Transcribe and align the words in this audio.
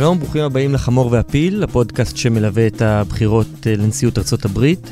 שלום, 0.00 0.18
ברוכים 0.18 0.42
הבאים 0.42 0.74
לחמור 0.74 1.12
והפיל, 1.12 1.64
הפודקאסט 1.64 2.16
שמלווה 2.16 2.66
את 2.66 2.82
הבחירות 2.82 3.66
אה, 3.66 3.76
לנשיאות 3.76 4.18
ארצות 4.18 4.44
הברית. 4.44 4.90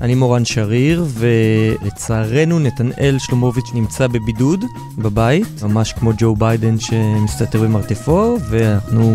אני 0.00 0.14
מורן 0.14 0.44
שריר, 0.44 1.04
ולצערנו 1.08 2.58
נתנאל 2.58 3.16
שלומוביץ' 3.18 3.70
נמצא 3.74 4.06
בבידוד 4.06 4.64
בבית, 4.98 5.62
ממש 5.62 5.92
כמו 5.92 6.12
ג'ו 6.18 6.36
ביידן 6.36 6.78
שמסתתר 6.78 7.62
במרתפו, 7.62 8.36
ואנחנו 8.50 9.14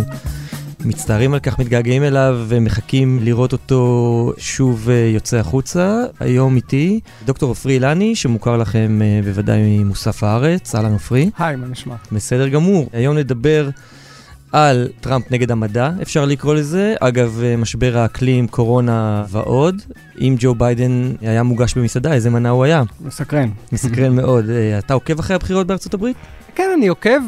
מצטערים 0.86 1.34
על 1.34 1.40
כך, 1.40 1.60
מתגעגעים 1.60 2.04
אליו 2.04 2.46
ומחכים 2.48 3.20
לראות 3.22 3.54
אותו 3.54 4.34
שוב 4.38 4.90
אה, 4.90 4.96
יוצא 5.14 5.38
החוצה. 5.38 6.04
היום 6.20 6.56
איתי 6.56 7.00
דוקטור 7.26 7.50
עופרי 7.50 7.74
אילני, 7.74 8.16
שמוכר 8.16 8.58
לכם 8.58 9.00
אה, 9.02 9.20
בוודאי 9.24 9.80
ממוסף 9.80 10.24
הארץ. 10.24 10.76
אהלן 10.76 10.94
עופרי. 10.94 11.30
היי, 11.38 11.56
מה 11.56 11.68
נשמע? 11.68 11.96
בסדר 12.12 12.48
גמור. 12.48 12.90
היום 12.94 13.18
נדבר 13.18 13.70
על 14.56 14.88
טראמפ 15.02 15.32
נגד 15.32 15.52
המדע, 15.52 15.90
אפשר 16.02 16.26
לקרוא 16.26 16.54
לזה. 16.56 16.96
אגב, 17.00 17.42
אה, 17.44 17.58
משבר 17.58 17.98
האקלים, 17.98 18.48
קורונה 18.48 19.24
ועוד. 19.30 19.82
אם 20.22 20.36
ג'ו 20.40 20.56
ביידן 20.56 21.12
היה 21.22 21.44
מוגש 21.44 21.74
במסעדה, 21.78 22.14
איזה 22.14 22.30
מנה 22.30 22.50
הוא 22.50 22.64
היה? 22.64 22.84
מסקרן. 23.02 23.50
מסקרן 23.72 24.16
מאוד. 24.20 24.46
אתה 24.80 24.94
עוקב 24.94 25.20
אחרי 25.20 25.36
הבחירות 25.36 25.68
בארצות 25.68 25.94
הברית? 25.94 26.18
כן, 26.56 26.70
אני 26.78 26.88
עוקב, 26.88 27.20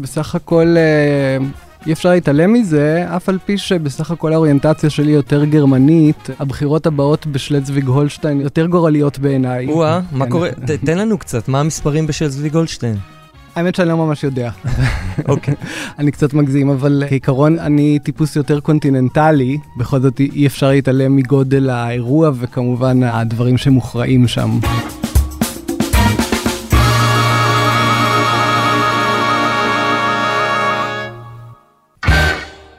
בסך 0.00 0.34
הכל 0.34 0.76
אי 1.86 1.92
אפשר 1.92 2.08
להתעלם 2.10 2.52
מזה, 2.52 3.06
אף 3.16 3.28
על 3.28 3.38
פי 3.46 3.58
שבסך 3.58 4.10
הכל 4.10 4.32
האוריינטציה 4.32 4.90
שלי 4.90 5.10
יותר 5.10 5.44
גרמנית, 5.44 6.30
הבחירות 6.38 6.86
הבאות 6.86 7.26
בשלצוויג 7.26 7.86
הולשטיין 7.86 8.40
יותר 8.40 8.66
גורליות 8.66 9.18
בעיניי. 9.18 9.66
או-אה, 9.68 10.00
מה 10.12 10.24
כן. 10.24 10.30
קורה? 10.30 10.48
תן 10.84 10.98
לנו 10.98 11.18
קצת, 11.18 11.48
מה 11.48 11.60
המספרים 11.60 12.06
בשלצוויג 12.06 12.56
הולשטיין? 12.56 12.96
האמת 13.58 13.74
שאני 13.74 13.88
לא 13.88 13.96
ממש 13.96 14.24
יודע. 14.24 14.50
אוקיי. 15.28 15.54
אני 15.98 16.10
קצת 16.10 16.34
מגזים, 16.34 16.70
אבל 16.70 17.02
כעיקרון 17.08 17.58
אני 17.58 17.98
טיפוס 17.98 18.36
יותר 18.36 18.60
קונטיננטלי, 18.60 19.58
בכל 19.76 20.00
זאת 20.00 20.20
אי 20.20 20.46
אפשר 20.46 20.68
להתעלם 20.68 21.16
מגודל 21.16 21.70
האירוע 21.70 22.30
וכמובן 22.34 23.02
הדברים 23.02 23.58
שמוכרעים 23.58 24.28
שם. 24.28 24.58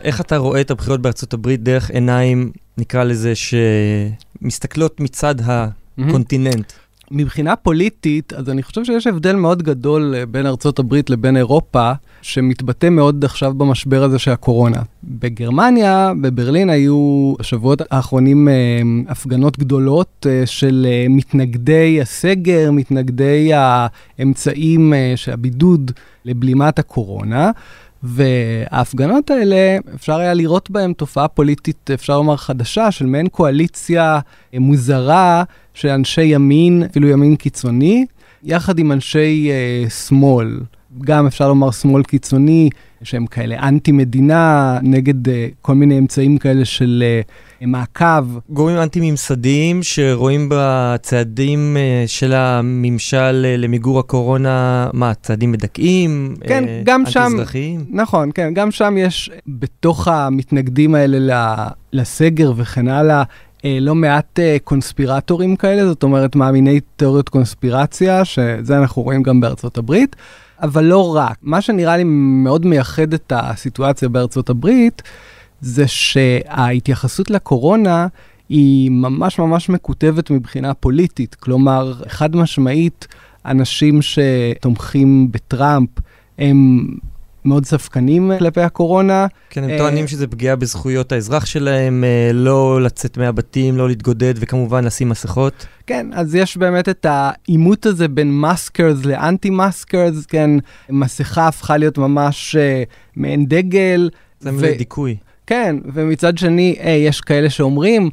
איך 0.04 0.22
אתה 0.22 0.38
רואה 0.38 0.62
את 0.62 0.72
הבחירות 0.72 1.02
בארצות 1.02 1.34
הברית 1.34 1.64
דרך 1.64 1.90
עיניים, 1.90 2.52
נקרא 2.78 3.04
לזה, 3.04 3.34
שמסתכלות 3.36 5.00
מצד 5.00 5.36
הקונטיננט? 5.98 6.72
מבחינה 7.12 7.56
פוליטית, 7.56 8.34
אז 8.34 8.50
אני 8.50 8.64
חושב 8.64 8.84
שיש 8.86 9.08
הבדל 9.08 9.36
מאוד 9.36 9.64
גדול 9.64 10.16
אה, 10.18 10.26
בין 10.26 10.46
ארצות 10.46 10.80
הברית 10.80 11.10
לבין 11.10 11.38
אירופה, 11.38 11.92
שמתבטא 12.22 12.90
מאוד 12.90 13.26
עכשיו 13.26 13.54
במשבר 13.54 14.04
הזה 14.04 14.20
של 14.20 14.32
הקורונה. 14.32 14.82
בגרמניה, 15.04 16.12
בברלין, 16.22 16.70
היו 16.70 17.34
בשבועות 17.40 17.82
האחרונים 17.92 18.48
אה, 18.48 18.54
הפגנות 19.08 19.60
גדולות 19.60 20.28
אה, 20.30 20.46
של 20.46 20.88
מתנגדי 21.10 22.02
הסגר, 22.02 22.72
מתנגדי 22.72 23.52
האמצעים 23.54 24.94
של 25.16 25.32
הבידוד 25.32 25.92
לבלימת 26.26 26.80
הקורונה. 26.80 27.52
וההפגנות 28.04 29.32
האלה, 29.32 29.78
אפשר 29.96 30.20
היה 30.20 30.34
לראות 30.34 30.72
בהן 30.72 30.94
תופעה 30.94 31.28
פוליטית, 31.28 31.90
אפשר 31.94 32.18
לומר, 32.18 32.38
חדשה, 32.38 32.92
של 32.92 33.06
מעין 33.06 33.28
קואליציה 33.28 34.20
מוזרה 34.54 35.44
של 35.74 35.90
אנשי 35.90 36.24
ימין, 36.24 36.84
אפילו 36.84 37.08
ימין 37.08 37.36
קיצוני, 37.36 38.06
יחד 38.44 38.80
עם 38.80 38.92
אנשי 38.92 39.50
אה, 39.52 39.90
שמאל. 39.90 40.60
גם 41.02 41.28
אפשר 41.28 41.48
לומר 41.48 41.72
שמאל 41.72 42.04
קיצוני, 42.04 42.70
שהם 43.04 43.26
כאלה 43.26 43.60
אנטי-מדינה, 43.68 44.80
נגד 44.84 45.28
uh, 45.28 45.32
כל 45.62 45.76
מיני 45.76 45.98
אמצעים 45.98 46.38
כאלה 46.38 46.66
של 46.66 47.04
uh, 47.26 47.32
מעקב. 47.62 48.40
גורמים 48.50 48.78
אנטי-ממסדיים 48.78 49.84
שרואים 49.84 50.50
בצעדים 50.52 51.78
uh, 51.78 52.08
של 52.08 52.34
הממשל 52.34 53.46
uh, 53.46 53.62
למיגור 53.62 54.00
הקורונה, 54.00 54.90
מה, 54.94 55.14
צעדים 55.14 55.52
מדכאים? 55.52 56.36
כן, 56.48 56.64
uh, 56.64 56.68
גם 56.84 57.04
שם, 57.06 57.20
אנטי-אזרחיים? 57.20 57.86
נכון, 57.90 58.30
כן, 58.34 58.54
גם 58.54 58.72
שם 58.72 58.96
יש 58.98 59.32
בתוך 59.48 60.08
המתנגדים 60.08 60.96
האלה 60.96 61.56
לסגר 61.94 62.54
וכן 62.56 62.88
הלאה, 62.88 63.24
לא 63.64 63.96
מעט 63.96 64.40
קונספירטורים 64.64 65.56
כאלה, 65.56 65.86
זאת 65.86 66.04
אומרת 66.04 66.36
מאמיני 66.36 66.80
תיאוריות 66.96 67.30
קונספירציה, 67.30 68.26
שזה 68.26 68.78
אנחנו 68.78 69.02
רואים 69.02 69.24
גם 69.24 69.40
בארצות 69.40 69.78
הברית. 69.78 70.16
אבל 70.62 70.84
לא 70.84 71.16
רק. 71.16 71.38
מה 71.42 71.62
שנראה 71.62 71.98
לי 71.98 72.04
מאוד 72.44 72.66
מייחד 72.66 73.14
את 73.14 73.34
הסיטואציה 73.36 74.10
בארצות 74.10 74.50
הברית, 74.50 75.02
זה 75.62 75.88
שההתייחסות 75.88 77.30
לקורונה 77.30 78.08
היא 78.50 78.92
ממש 78.92 79.40
ממש 79.40 79.70
מקוטבת 79.70 80.32
מבחינה 80.32 80.74
פוליטית. 80.74 81.36
כלומר, 81.36 81.94
חד 82.08 82.36
משמעית, 82.36 83.08
אנשים 83.46 84.00
שתומכים 84.02 85.32
בטראמפ 85.32 85.90
הם 86.38 86.88
מאוד 87.46 87.66
ספקנים 87.66 88.32
כלפי 88.40 88.62
הקורונה. 88.62 89.28
כן, 89.50 89.64
הם 89.64 89.78
טוענים 89.78 90.08
שזה 90.08 90.28
פגיעה 90.28 90.56
בזכויות 90.56 91.12
האזרח 91.12 91.46
שלהם, 91.46 92.04
אה, 92.04 92.32
לא 92.34 92.82
לצאת 92.82 93.18
מהבתים, 93.18 93.78
לא 93.78 93.88
להתגודד, 93.88 94.34
וכמובן 94.38 94.84
לשים 94.84 95.10
מסכות. 95.10 95.66
כן, 95.88 96.08
אז 96.14 96.36
יש 96.36 96.58
באמת 96.58 96.90
את 96.90 97.06
העימות 97.10 97.86
הזה 97.86 98.08
בין 98.08 98.32
מאסקרס 98.32 99.06
לאנטי 99.06 99.50
מאסקרס, 99.50 100.26
כן, 100.26 100.50
מסכה 100.90 101.48
הפכה 101.48 101.78
להיות 101.78 101.98
ממש 101.98 102.56
uh, 102.56 102.90
מעין 103.16 103.46
דגל. 103.46 104.10
זה 104.40 104.50
ו... 104.54 104.78
דיכוי. 104.78 105.16
כן, 105.50 105.76
ומצד 105.94 106.38
שני, 106.38 106.76
hey, 106.80 106.88
יש 106.88 107.22
כאלה 107.22 107.50
שאומרים, 107.50 108.10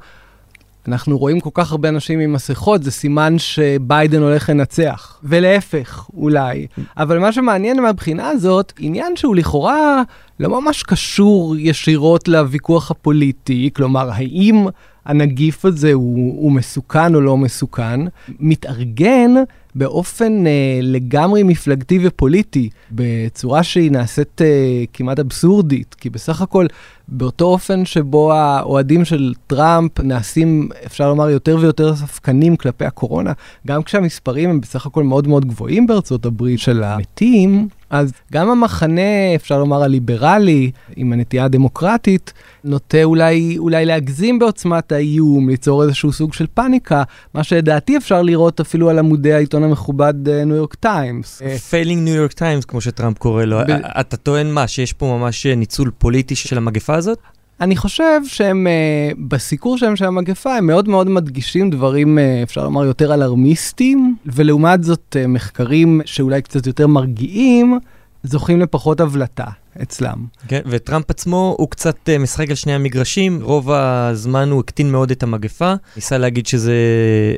אנחנו 0.89 1.19
רואים 1.19 1.41
כל 1.41 1.51
כך 1.55 1.73
הרבה 1.73 1.89
אנשים 1.89 2.21
עם 2.21 2.33
מסכות, 2.33 2.83
זה 2.83 2.91
סימן 2.91 3.39
שביידן 3.39 4.23
הולך 4.23 4.51
לנצח. 4.51 5.19
ולהפך, 5.25 6.07
אולי. 6.15 6.67
אבל 6.97 7.19
מה 7.19 7.33
שמעניין 7.33 7.83
מהבחינה 7.83 8.29
הזאת, 8.29 8.73
עניין 8.79 9.17
שהוא 9.17 9.37
לכאורה 9.37 10.03
לא 10.41 10.61
ממש 10.61 10.83
קשור 10.83 11.57
ישירות 11.59 12.29
לוויכוח 12.29 12.91
הפוליטי, 12.91 13.71
כלומר, 13.77 14.11
האם 14.13 14.67
הנגיף 15.05 15.65
הזה 15.65 15.93
הוא, 15.93 16.43
הוא 16.43 16.53
מסוכן 16.53 17.15
או 17.15 17.21
לא 17.21 17.37
מסוכן, 17.37 18.01
מתארגן 18.29 19.35
באופן 19.77 20.47
אה, 20.47 20.79
לגמרי 20.83 21.43
מפלגתי 21.43 21.99
ופוליטי, 22.03 22.69
בצורה 22.91 23.63
שהיא 23.63 23.91
נעשית 23.91 24.43
אה, 24.43 24.85
כמעט 24.93 25.19
אבסורדית, 25.19 25.95
כי 25.95 26.11
בסך 26.11 26.43
הכל 26.43 26.67
באותו 27.09 27.45
אופן 27.45 27.85
שבו 27.85 28.33
האוהדים 28.33 29.05
של 29.05 29.35
טראמפ 29.47 30.01
נעשים, 30.01 30.69
אפשר 30.87 31.09
לומר, 31.09 31.31
יותר 31.31 31.57
ויותר 31.61 31.97
ספקנים 31.97 32.57
כלפי 32.57 32.85
הקורונה, 32.85 33.33
גם 33.67 33.83
כשהמספרים 33.83 34.51
הם 34.51 34.61
בסך 34.61 34.87
הכל 34.87 35.05
מאוד 35.05 35.29
מאוד 35.29 35.45
גבוהים 35.45 35.87
בארצות 35.87 36.27
הברית 36.27 36.61
של 36.61 36.83
המתים, 36.83 37.69
אז 37.91 38.13
גם 38.33 38.51
המחנה, 38.51 39.35
אפשר 39.35 39.59
לומר, 39.59 39.83
הליברלי, 39.83 40.71
עם 40.97 41.13
הנטייה 41.13 41.45
הדמוקרטית, 41.45 42.33
נוטה 42.65 43.05
אולי, 43.05 43.59
אולי 43.59 43.85
להגזים 43.85 44.39
בעוצמת 44.39 44.93
האיום, 44.93 45.49
ליצור 45.49 45.83
איזשהו 45.83 46.13
סוג 46.13 46.33
של 46.33 46.47
פאניקה, 46.55 47.03
מה 47.35 47.45
שלדעתי 47.45 47.97
אפשר 47.97 48.23
לראות 48.23 48.61
אפילו 48.61 48.91
על 48.91 48.99
עמודי 48.99 49.33
העיתון 49.33 49.65
המכובד 49.65 50.29
ניו 50.29 50.57
יורק 50.57 50.75
טיימס. 50.75 51.43
failing 51.71 52.03
ניו 52.03 52.15
יורק 52.15 52.33
טיימס, 52.33 52.65
כמו 52.65 52.81
שטראמפ 52.81 53.19
קורא 53.19 53.45
לו. 53.45 53.61
אתה 54.01 54.17
טוען 54.17 54.51
מה, 54.51 54.67
שיש 54.67 54.93
פה 54.93 55.19
ממש 55.19 55.47
ניצול 55.47 55.91
פוליטי 55.99 56.35
של 56.35 56.57
המגפה 56.57 56.95
הזאת? 56.95 57.19
אני 57.61 57.77
חושב 57.77 58.21
שהם, 58.25 58.67
uh, 58.67 59.17
בסיקור 59.29 59.79
שלהם 59.79 59.97
של 59.97 60.05
המגפה, 60.05 60.57
הם 60.57 60.67
מאוד 60.67 60.89
מאוד 60.89 61.09
מדגישים 61.09 61.71
דברים, 61.71 62.19
uh, 62.19 62.21
אפשר 62.43 62.65
לומר, 62.65 62.85
יותר 62.85 63.15
אלרמיסטיים, 63.15 64.17
ולעומת 64.27 64.85
זאת, 64.85 65.17
uh, 65.25 65.27
מחקרים 65.27 66.01
שאולי 66.05 66.43
קצת 66.43 66.67
יותר 66.67 66.87
מרגיעים, 66.87 67.79
זוכים 68.23 68.61
לפחות 68.61 69.01
הבלטה. 69.01 69.47
אצלם. 69.83 70.27
כן, 70.49 70.61
וטראמפ 70.67 71.11
עצמו 71.11 71.55
הוא 71.59 71.71
קצת 71.71 71.97
uh, 72.09 72.19
משחק 72.19 72.49
על 72.51 72.55
שני 72.55 72.75
המגרשים, 72.75 73.39
רוב 73.43 73.71
הזמן 73.71 74.51
הוא 74.51 74.61
הקטין 74.61 74.93
מאוד 74.93 75.11
את 75.11 75.23
המגפה, 75.23 75.73
ניסה 75.97 76.19
להגיד 76.19 76.47
שזה 76.47 76.75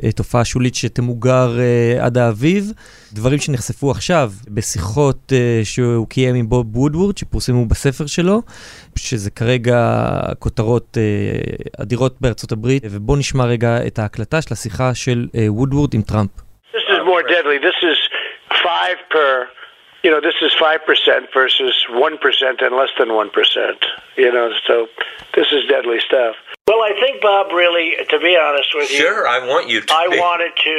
uh, 0.01 0.11
תופעה 0.15 0.45
שולית 0.45 0.75
שתמוגר 0.75 1.57
uh, 1.57 2.03
עד 2.03 2.17
האביב, 2.17 2.71
דברים 3.13 3.39
שנחשפו 3.39 3.91
עכשיו 3.91 4.31
בשיחות 4.47 5.31
uh, 5.31 5.65
שהוא 5.65 6.07
קיים 6.07 6.35
עם 6.35 6.49
בוב 6.49 6.77
וודוורד, 6.77 7.17
שפורסמו 7.17 7.65
בספר 7.65 8.05
שלו, 8.05 8.41
שזה 8.95 9.31
כרגע 9.31 10.09
כותרות 10.39 10.97
uh, 10.97 11.81
אדירות 11.81 12.15
בארצות 12.21 12.51
הברית, 12.51 12.83
ובואו 12.91 13.17
נשמע 13.17 13.45
רגע 13.45 13.87
את 13.87 13.99
ההקלטה 13.99 14.41
של 14.41 14.53
השיחה 14.53 14.95
של 14.95 15.27
וודוורד 15.47 15.93
uh, 15.93 15.95
עם 15.95 16.01
טראמפ. 16.01 16.29
This 16.73 16.87
is 16.95 17.01
more 17.11 17.23
deadly. 17.33 17.57
This 17.69 17.79
is 17.91 17.99
five 18.65 18.97
per 19.13 19.58
you 20.03 20.09
know, 20.11 20.21
this 20.21 20.35
is 20.41 20.51
5% 20.53 21.33
versus 21.33 21.75
1% 21.89 22.65
and 22.65 22.75
less 22.75 22.89
than 22.97 23.09
1%. 23.09 23.85
You 24.17 24.31
know, 24.31 24.51
so 24.67 24.87
this 25.35 25.47
is 25.51 25.61
deadly 25.67 25.99
stuff. 25.99 26.35
Well, 26.67 26.81
I 26.81 26.93
think, 27.01 27.21
Bob, 27.21 27.51
really, 27.51 27.87
to 28.13 28.19
be 28.19 28.37
honest 28.37 28.69
with 28.75 28.91
you. 28.91 28.97
Sure, 28.97 29.27
I 29.27 29.39
want 29.51 29.69
you 29.69 29.81
to. 29.81 29.93
I 29.93 30.07
be. 30.09 30.19
wanted 30.19 30.53
to. 30.67 30.77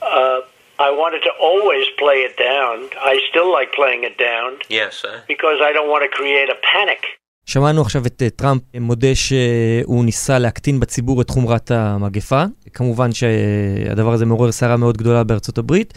Uh, 0.00 0.40
I 0.88 0.90
wanted 1.02 1.22
to 1.28 1.32
always 1.48 1.86
play 2.02 2.18
it 2.28 2.34
down. 2.50 2.74
I 3.12 3.14
still 3.30 3.52
like 3.52 3.70
playing 3.80 4.02
it 4.04 4.16
down. 4.18 4.48
Yes, 4.68 4.96
sir. 5.02 5.22
Because 5.28 5.58
I 5.68 5.70
don't 5.76 5.90
want 5.94 6.02
to 6.06 6.10
create 6.18 6.48
a 6.48 6.58
panic. 6.72 7.02
שמענו 7.46 7.80
עכשיו 7.80 8.02
את 8.06 8.22
טראמפ 8.36 8.62
מודה 8.80 9.14
שהוא 9.14 10.04
ניסה 10.04 10.38
להקטין 10.38 10.80
בציבור 10.80 11.20
את 11.22 11.30
חומרת 11.30 11.70
המגפה. 11.70 12.42
כמובן 12.74 13.12
שהדבר 13.12 14.12
הזה 14.12 14.26
מעורר 14.26 14.52
סערה 14.52 14.76
מאוד 14.76 14.96
גדולה 14.96 15.24
בארצות 15.24 15.58
הברית. 15.58 15.94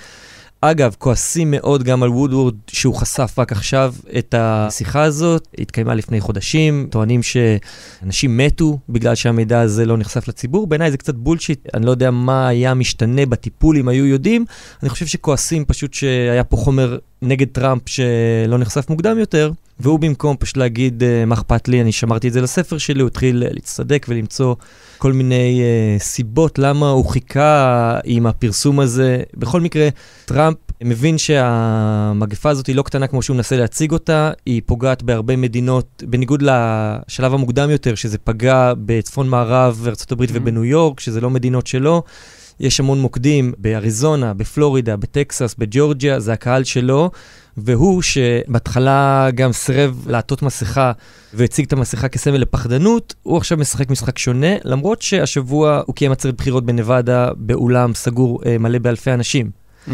אגב, 0.71 0.95
כועסים 0.99 1.51
מאוד 1.51 1.83
גם 1.83 2.03
על 2.03 2.09
וודוורד 2.09 2.55
שהוא 2.67 2.95
חשף 2.95 3.35
רק 3.37 3.51
עכשיו 3.51 3.93
את 4.17 4.35
השיחה 4.37 5.03
הזאת, 5.03 5.47
התקיימה 5.59 5.95
לפני 5.95 6.21
חודשים, 6.21 6.87
טוענים 6.91 7.21
שאנשים 7.23 8.37
מתו 8.37 8.79
בגלל 8.89 9.15
שהמידע 9.15 9.59
הזה 9.61 9.85
לא 9.85 9.97
נחשף 9.97 10.27
לציבור. 10.27 10.67
בעיניי 10.67 10.91
זה 10.91 10.97
קצת 10.97 11.15
bullshit, 11.15 11.67
אני 11.73 11.85
לא 11.85 11.91
יודע 11.91 12.11
מה 12.11 12.47
היה 12.47 12.73
משתנה 12.73 13.25
בטיפול 13.25 13.77
אם 13.77 13.87
היו 13.87 14.05
יודעים. 14.05 14.45
אני 14.83 14.89
חושב 14.89 15.05
שכועסים 15.05 15.65
פשוט 15.65 15.93
שהיה 15.93 16.43
פה 16.43 16.57
חומר 16.57 16.97
נגד 17.21 17.47
טראמפ 17.47 17.81
שלא 17.85 18.57
נחשף 18.57 18.89
מוקדם 18.89 19.19
יותר, 19.19 19.51
והוא 19.79 19.99
במקום 19.99 20.35
פשוט 20.39 20.57
להגיד, 20.57 21.03
מה 21.27 21.35
אכפת 21.35 21.67
לי, 21.67 21.81
אני 21.81 21.91
שמרתי 21.91 22.27
את 22.27 22.33
זה 22.33 22.41
לספר 22.41 22.77
שלי, 22.77 23.01
הוא 23.01 23.07
התחיל 23.07 23.43
להצטדק 23.53 24.05
ולמצוא 24.09 24.55
כל 24.97 25.13
מיני 25.13 25.61
uh, 25.61 26.03
סיבות 26.03 26.59
למה 26.59 26.89
הוא 26.89 27.05
חיכה 27.05 27.99
עם 28.03 28.27
הפרסום 28.27 28.79
הזה. 28.79 29.23
בכל 29.37 29.61
מקרה, 29.61 29.89
טראמפ 30.25 30.57
מבין 30.83 31.17
שהמגפה 31.17 32.49
הזאת 32.49 32.67
היא 32.67 32.75
לא 32.75 32.81
קטנה 32.81 33.07
כמו 33.07 33.21
שהוא 33.21 33.35
מנסה 33.35 33.57
להציג 33.57 33.91
אותה, 33.91 34.31
היא 34.45 34.61
פוגעת 34.65 35.03
בהרבה 35.03 35.35
מדינות, 35.35 36.03
בניגוד 36.07 36.41
לשלב 36.41 37.33
המוקדם 37.33 37.69
יותר, 37.69 37.95
שזה 37.95 38.17
פגע 38.17 38.73
בצפון 38.77 39.29
מערב 39.29 39.87
ארה"ב 39.87 40.23
mm-hmm. 40.23 40.27
ובניו 40.33 40.65
יורק, 40.65 40.99
שזה 40.99 41.21
לא 41.21 41.29
מדינות 41.29 41.67
שלו. 41.67 42.03
יש 42.59 42.79
המון 42.79 43.01
מוקדים 43.01 43.53
באריזונה, 43.57 44.33
בפלורידה, 44.33 44.97
בטקסס, 44.97 45.55
בג'ורג'יה, 45.57 46.19
זה 46.19 46.33
הקהל 46.33 46.63
שלו, 46.63 47.11
והוא 47.57 48.01
שבהתחלה 48.01 49.29
גם 49.35 49.51
סירב 49.51 50.05
לעטות 50.07 50.41
מסכה 50.41 50.91
והציג 51.33 51.65
את 51.65 51.73
המסכה 51.73 52.07
כסמל 52.07 52.37
לפחדנות, 52.37 53.13
הוא 53.23 53.37
עכשיו 53.37 53.57
משחק 53.57 53.89
משחק 53.89 54.17
שונה, 54.17 54.55
למרות 54.63 55.01
שהשבוע 55.01 55.81
הוא 55.85 55.95
קיים 55.95 56.11
עצרת 56.11 56.35
בחירות 56.37 56.65
בנבדה 56.65 57.29
באולם 57.37 57.93
סגור 57.93 58.41
אה, 58.45 58.57
מלא 58.57 58.79
באלפי 58.79 59.11
אנשים. 59.11 59.49
Mm-hmm. 59.87 59.91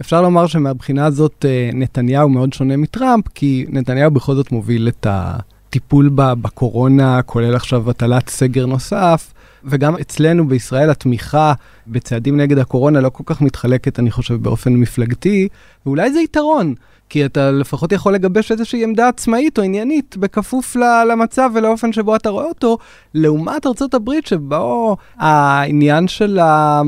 אפשר 0.00 0.22
לומר 0.22 0.46
שמבחינה 0.46 1.06
הזאת 1.06 1.44
אה, 1.48 1.70
נתניהו 1.74 2.28
מאוד 2.28 2.52
שונה 2.52 2.76
מטראמפ, 2.76 3.24
כי 3.34 3.66
נתניהו 3.68 4.10
בכל 4.10 4.34
זאת 4.34 4.52
מוביל 4.52 4.88
את 4.88 5.06
הטיפול 5.10 6.10
בקורונה, 6.14 7.22
כולל 7.22 7.56
עכשיו 7.56 7.90
הטלת 7.90 8.28
סגר 8.28 8.66
נוסף. 8.66 9.32
וגם 9.64 9.96
אצלנו 9.96 10.48
בישראל 10.48 10.90
התמיכה 10.90 11.52
בצעדים 11.88 12.36
נגד 12.36 12.58
הקורונה 12.58 13.00
לא 13.00 13.08
כל 13.08 13.22
כך 13.26 13.40
מתחלקת, 13.40 13.98
אני 13.98 14.10
חושב, 14.10 14.34
באופן 14.34 14.72
מפלגתי, 14.72 15.48
ואולי 15.86 16.12
זה 16.12 16.20
יתרון. 16.20 16.74
כי 17.08 17.24
אתה 17.24 17.50
לפחות 17.50 17.92
יכול 17.92 18.14
לגבש 18.14 18.52
איזושהי 18.52 18.84
עמדה 18.84 19.08
עצמאית 19.08 19.58
או 19.58 19.62
עניינית, 19.62 20.16
בכפוף 20.16 20.76
למצב 21.10 21.50
ולאופן 21.54 21.92
שבו 21.92 22.16
אתה 22.16 22.28
רואה 22.28 22.44
אותו, 22.44 22.78
לעומת 23.14 23.66
הברית, 23.94 24.26
שבו 24.26 24.96
העניין 25.16 26.08
של 26.08 26.38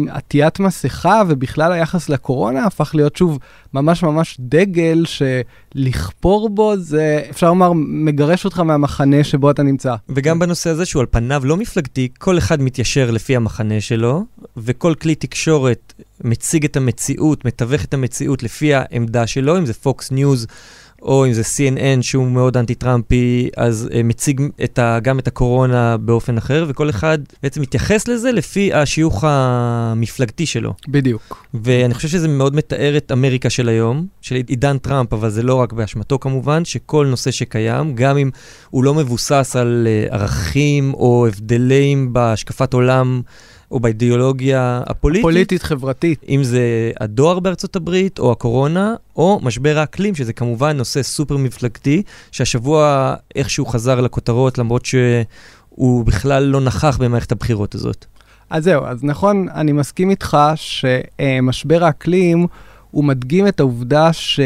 עטיית 0.08 0.60
מסכה 0.60 1.22
ובכלל 1.28 1.72
היחס 1.72 2.08
לקורונה 2.08 2.64
הפך 2.64 2.94
להיות 2.94 3.16
שוב 3.16 3.38
ממש 3.74 4.02
ממש 4.02 4.36
דגל 4.40 5.04
שלכפור 5.06 6.48
בו 6.48 6.76
זה, 6.76 7.22
אפשר 7.30 7.48
לומר, 7.48 7.72
מגרש 7.74 8.44
אותך 8.44 8.58
מהמחנה 8.60 9.24
שבו 9.24 9.50
אתה 9.50 9.62
נמצא. 9.62 9.94
וגם 10.08 10.38
בנושא 10.38 10.70
הזה 10.70 10.86
שהוא 10.86 11.00
על 11.00 11.06
פניו 11.10 11.42
לא 11.44 11.56
מפלגתי, 11.56 12.08
כל 12.18 12.38
אחד 12.38 12.62
מתיישר 12.62 13.10
לפי 13.10 13.36
המחנה 13.36 13.80
שלו, 13.80 14.24
וכל 14.56 14.89
כלי 14.94 15.14
תקשורת 15.14 15.92
מציג 16.24 16.64
את 16.64 16.76
המציאות, 16.76 17.44
מתווך 17.44 17.84
את 17.84 17.94
המציאות 17.94 18.42
לפי 18.42 18.74
העמדה 18.74 19.26
שלו, 19.26 19.58
אם 19.58 19.66
זה 19.66 19.72
Fox 19.84 20.12
News 20.12 20.46
או 21.02 21.26
אם 21.26 21.32
זה 21.32 21.42
CNN 21.42 22.02
שהוא 22.02 22.26
מאוד 22.26 22.56
אנטי-טראמפי, 22.56 23.48
אז 23.56 23.88
uh, 23.90 23.94
מציג 24.04 24.42
את 24.64 24.78
ה, 24.78 24.98
גם 25.02 25.18
את 25.18 25.26
הקורונה 25.26 25.96
באופן 25.96 26.36
אחר, 26.36 26.64
וכל 26.68 26.90
אחד 26.90 27.18
בעצם 27.42 27.62
מתייחס 27.62 28.08
לזה 28.08 28.32
לפי 28.32 28.74
השיוך 28.74 29.24
המפלגתי 29.26 30.46
שלו. 30.46 30.74
בדיוק. 30.88 31.46
ואני 31.54 31.94
חושב 31.94 32.08
שזה 32.08 32.28
מאוד 32.28 32.56
מתאר 32.56 32.96
את 32.96 33.12
אמריקה 33.12 33.50
של 33.50 33.68
היום, 33.68 34.06
של 34.20 34.34
עידן 34.34 34.78
טראמפ, 34.78 35.12
אבל 35.12 35.30
זה 35.30 35.42
לא 35.42 35.54
רק 35.54 35.72
באשמתו 35.72 36.18
כמובן, 36.18 36.64
שכל 36.64 37.06
נושא 37.06 37.30
שקיים, 37.30 37.94
גם 37.94 38.16
אם 38.16 38.30
הוא 38.70 38.84
לא 38.84 38.94
מבוסס 38.94 39.56
על 39.56 39.86
uh, 39.86 40.14
ערכים 40.14 40.94
או 40.94 41.26
הבדלים 41.26 42.12
בהשקפת 42.12 42.72
עולם, 42.74 43.22
או 43.70 43.80
באידיאולוגיה 43.80 44.82
הפוליטית. 44.86 45.22
פוליטית-חברתית. 45.22 46.24
אם 46.28 46.44
זה 46.44 46.92
הדואר 47.00 47.40
בארצות 47.40 47.76
הברית, 47.76 48.18
או 48.18 48.32
הקורונה, 48.32 48.94
או 49.16 49.40
משבר 49.42 49.78
האקלים, 49.78 50.14
שזה 50.14 50.32
כמובן 50.32 50.76
נושא 50.76 51.02
סופר 51.02 51.36
מפלגתי, 51.36 52.02
שהשבוע 52.32 53.14
איכשהו 53.34 53.66
חזר 53.66 54.00
לכותרות, 54.00 54.58
למרות 54.58 54.84
שהוא 54.84 56.04
בכלל 56.04 56.42
לא 56.42 56.60
נכח 56.60 56.96
במערכת 57.00 57.32
הבחירות 57.32 57.74
הזאת. 57.74 58.06
אז 58.50 58.64
זהו, 58.64 58.84
אז 58.84 59.04
נכון, 59.04 59.48
אני 59.54 59.72
מסכים 59.72 60.10
איתך 60.10 60.36
שמשבר 60.54 61.84
האקלים, 61.84 62.46
הוא 62.90 63.04
מדגים 63.04 63.48
את 63.48 63.60
העובדה 63.60 64.12
ש... 64.12 64.40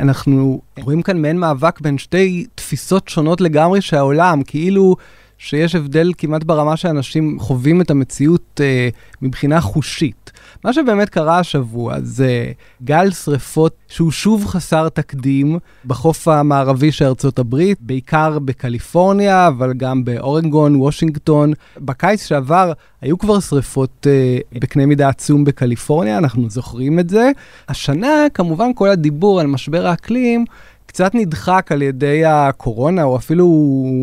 אנחנו 0.00 0.60
רואים 0.82 1.02
כאן 1.02 1.22
מעין 1.22 1.38
מאבק 1.38 1.80
בין 1.80 1.98
שתי 1.98 2.46
תפיסות 2.54 3.08
שונות 3.08 3.40
לגמרי 3.40 3.80
שהעולם, 3.80 4.42
כאילו 4.42 4.96
שיש 5.42 5.74
הבדל 5.74 6.12
כמעט 6.18 6.44
ברמה 6.44 6.76
שאנשים 6.76 7.40
חווים 7.40 7.80
את 7.80 7.90
המציאות 7.90 8.60
אה, 8.60 8.88
מבחינה 9.22 9.60
חושית. 9.60 10.32
מה 10.64 10.72
שבאמת 10.72 11.08
קרה 11.08 11.38
השבוע 11.38 11.96
זה 12.02 12.52
גל 12.84 13.10
שריפות 13.10 13.74
שהוא 13.88 14.10
שוב 14.10 14.46
חסר 14.46 14.88
תקדים 14.88 15.58
בחוף 15.86 16.28
המערבי 16.28 16.92
של 16.92 17.04
ארצות 17.04 17.38
הברית, 17.38 17.78
בעיקר 17.80 18.38
בקליפורניה, 18.38 19.46
אבל 19.48 19.72
גם 19.72 20.04
באורנגון, 20.04 20.76
וושינגטון. 20.76 21.52
בקיץ 21.78 22.26
שעבר 22.26 22.72
היו 23.00 23.18
כבר 23.18 23.40
שריפות 23.40 24.06
אה, 24.10 24.38
בקנה 24.60 24.86
מידה 24.86 25.08
עצום 25.08 25.44
בקליפורניה, 25.44 26.18
אנחנו 26.18 26.50
זוכרים 26.50 26.98
את 26.98 27.08
זה. 27.08 27.30
השנה, 27.68 28.26
כמובן, 28.34 28.74
כל 28.74 28.88
הדיבור 28.88 29.40
על 29.40 29.46
משבר 29.46 29.86
האקלים 29.86 30.44
קצת 30.90 31.14
נדחק 31.14 31.72
על 31.72 31.82
ידי 31.82 32.24
הקורונה, 32.24 33.02
או 33.02 33.16
אפילו 33.16 33.46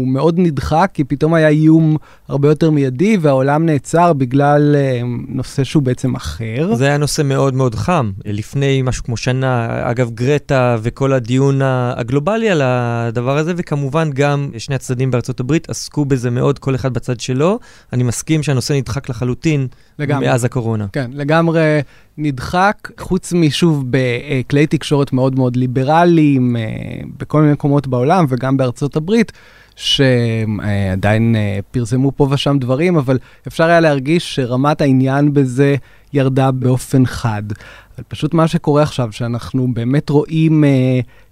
מאוד 0.08 0.36
נדחק, 0.40 0.90
כי 0.94 1.04
פתאום 1.04 1.34
היה 1.34 1.48
איום 1.48 1.98
הרבה 2.28 2.48
יותר 2.48 2.72
מיידי, 2.72 3.18
והעולם 3.22 3.66
נעצר 3.66 4.14
בגלל 4.14 4.76
uh, 4.76 5.06
נושא 5.28 5.64
שהוא 5.64 5.84
בעצם 5.84 6.16
אחר. 6.16 6.76
זה 6.76 6.86
היה 6.86 6.98
נושא 6.98 7.22
מאוד 7.22 7.54
מאוד 7.54 7.76
חם. 7.76 8.12
לפני 8.26 8.82
משהו 8.82 9.04
כמו 9.04 9.18
שנה, 9.18 9.68
אגב, 9.92 10.10
גרטה 10.10 10.78
וכל 10.82 11.14
הדיון 11.14 11.62
הגלובלי 11.64 12.50
על 12.50 12.62
הדבר 12.64 13.38
הזה, 13.38 13.54
וכמובן 13.58 14.10
גם 14.14 14.50
שני 14.58 14.76
הצדדים 14.76 15.12
בארצות 15.12 15.40
הברית 15.40 15.70
עסקו 15.70 16.06
בזה 16.06 16.30
מאוד, 16.30 16.60
כל 16.60 16.76
אחד 16.76 16.94
בצד 16.94 17.20
שלו. 17.20 17.60
אני 17.94 18.04
מסכים 18.04 18.44
שהנושא 18.44 18.74
נדחק 18.74 19.10
לחלוטין 19.10 19.68
לגמרי. 20.00 20.28
מאז 20.28 20.44
הקורונה. 20.44 20.86
כן, 20.94 21.12
לגמרי 21.14 21.82
נדחק, 22.18 22.92
חוץ 23.00 23.34
משוב 23.34 23.84
בכלי 23.90 24.68
תקשורת 24.68 25.14
מאוד 25.14 25.36
מאוד 25.36 25.56
ליברליים, 25.56 26.56
אה, 26.56 26.62
בכל 27.18 27.42
מיני 27.42 27.54
מקומות 27.54 27.88
בעולם 27.88 28.26
וגם 28.30 28.58
בארצות 28.58 28.96
הברית, 28.96 29.32
שעדיין 29.76 31.36
אה, 31.36 31.60
פרסמו 31.72 32.12
פה 32.16 32.28
ושם 32.32 32.58
דברים, 32.60 32.98
אבל 32.98 33.18
אפשר 33.48 33.64
היה 33.64 33.80
להרגיש 33.80 34.36
שרמת 34.36 34.82
העניין 34.82 35.34
בזה 35.34 35.76
ירדה 36.14 36.52
באופן 36.52 37.06
חד. 37.06 37.44
אבל 37.96 38.04
פשוט 38.08 38.34
מה 38.34 38.48
שקורה 38.48 38.84
עכשיו, 38.84 39.12
שאנחנו 39.12 39.68
באמת 39.74 40.10
רואים 40.10 40.64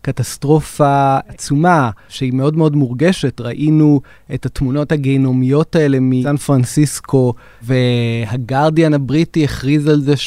קטסטרופה 0.01 1.17
עצומה, 1.27 1.89
שהיא 2.09 2.33
מאוד 2.33 2.57
מאוד 2.57 2.75
מורגשת. 2.75 3.41
ראינו 3.41 4.01
את 4.33 4.45
התמונות 4.45 4.91
הגיהנומיות 4.91 5.75
האלה 5.75 5.97
מסן 6.01 6.37
פרנסיסקו, 6.37 7.33
והגרדיאן 7.61 8.93
הבריטי 8.93 9.43
הכריז 9.43 9.87
על 9.87 10.01
זה 10.01 10.17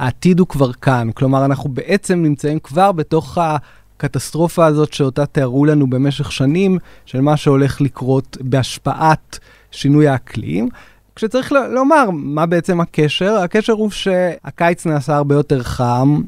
שהעתיד 0.00 0.38
הוא 0.38 0.46
כבר 0.46 0.72
כאן. 0.72 1.10
כלומר, 1.14 1.44
אנחנו 1.44 1.70
בעצם 1.70 2.22
נמצאים 2.22 2.58
כבר 2.58 2.92
בתוך. 2.92 3.38
הקטסטרופה 3.40 4.66
הזאת 4.66 4.92
שאותה 4.92 5.26
תיארו 5.26 5.64
לנו 5.64 5.90
במשך 5.90 6.32
שנים, 6.32 6.78
של 7.06 7.20
מה 7.20 7.36
שהולך 7.36 7.80
לקרות 7.80 8.36
בהשפעת 8.40 9.38
שינוי 9.70 10.08
האקלים. 10.08 10.68
כשצריך 11.16 11.52
לומר 11.52 12.10
מה 12.12 12.46
בעצם 12.46 12.80
הקשר, 12.80 13.34
הקשר 13.34 13.72
הוא 13.72 13.90
שהקיץ 13.90 14.86
נעשה 14.86 15.16
הרבה 15.16 15.34
יותר 15.34 15.62
חם, 15.62 16.20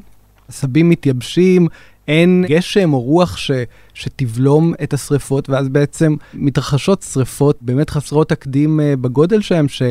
עשבים 0.47 0.89
מתייבשים, 0.89 1.67
אין 2.07 2.45
גשם 2.47 2.93
או 2.93 3.01
רוח 3.01 3.37
ש, 3.37 3.51
שתבלום 3.93 4.73
את 4.83 4.93
השריפות, 4.93 5.49
ואז 5.49 5.69
בעצם 5.69 6.15
מתרחשות 6.33 7.05
שריפות 7.13 7.57
באמת 7.61 7.89
חסרות 7.89 8.29
תקדים 8.29 8.79
uh, 8.79 8.83
בגודל 9.01 9.41
שלהם, 9.41 9.67
ש, 9.67 9.81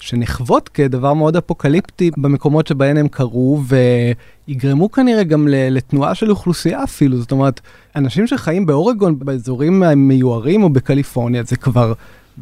שנחוות 0.00 0.68
כדבר 0.68 1.14
מאוד 1.14 1.36
אפוקליפטי 1.36 2.10
במקומות 2.16 2.66
שבהם 2.66 2.96
הם 2.96 3.08
קרו, 3.08 3.60
ויגרמו 4.48 4.90
כנראה 4.90 5.22
גם 5.22 5.48
לתנועה 5.50 6.14
של 6.14 6.30
אוכלוסייה 6.30 6.84
אפילו. 6.84 7.16
זאת 7.16 7.32
אומרת, 7.32 7.60
אנשים 7.96 8.26
שחיים 8.26 8.66
באורגון, 8.66 9.18
באזורים 9.18 9.82
מיוערים 9.96 10.62
או 10.62 10.70
בקליפורניה, 10.70 11.42
זה 11.42 11.56
כבר 11.56 11.92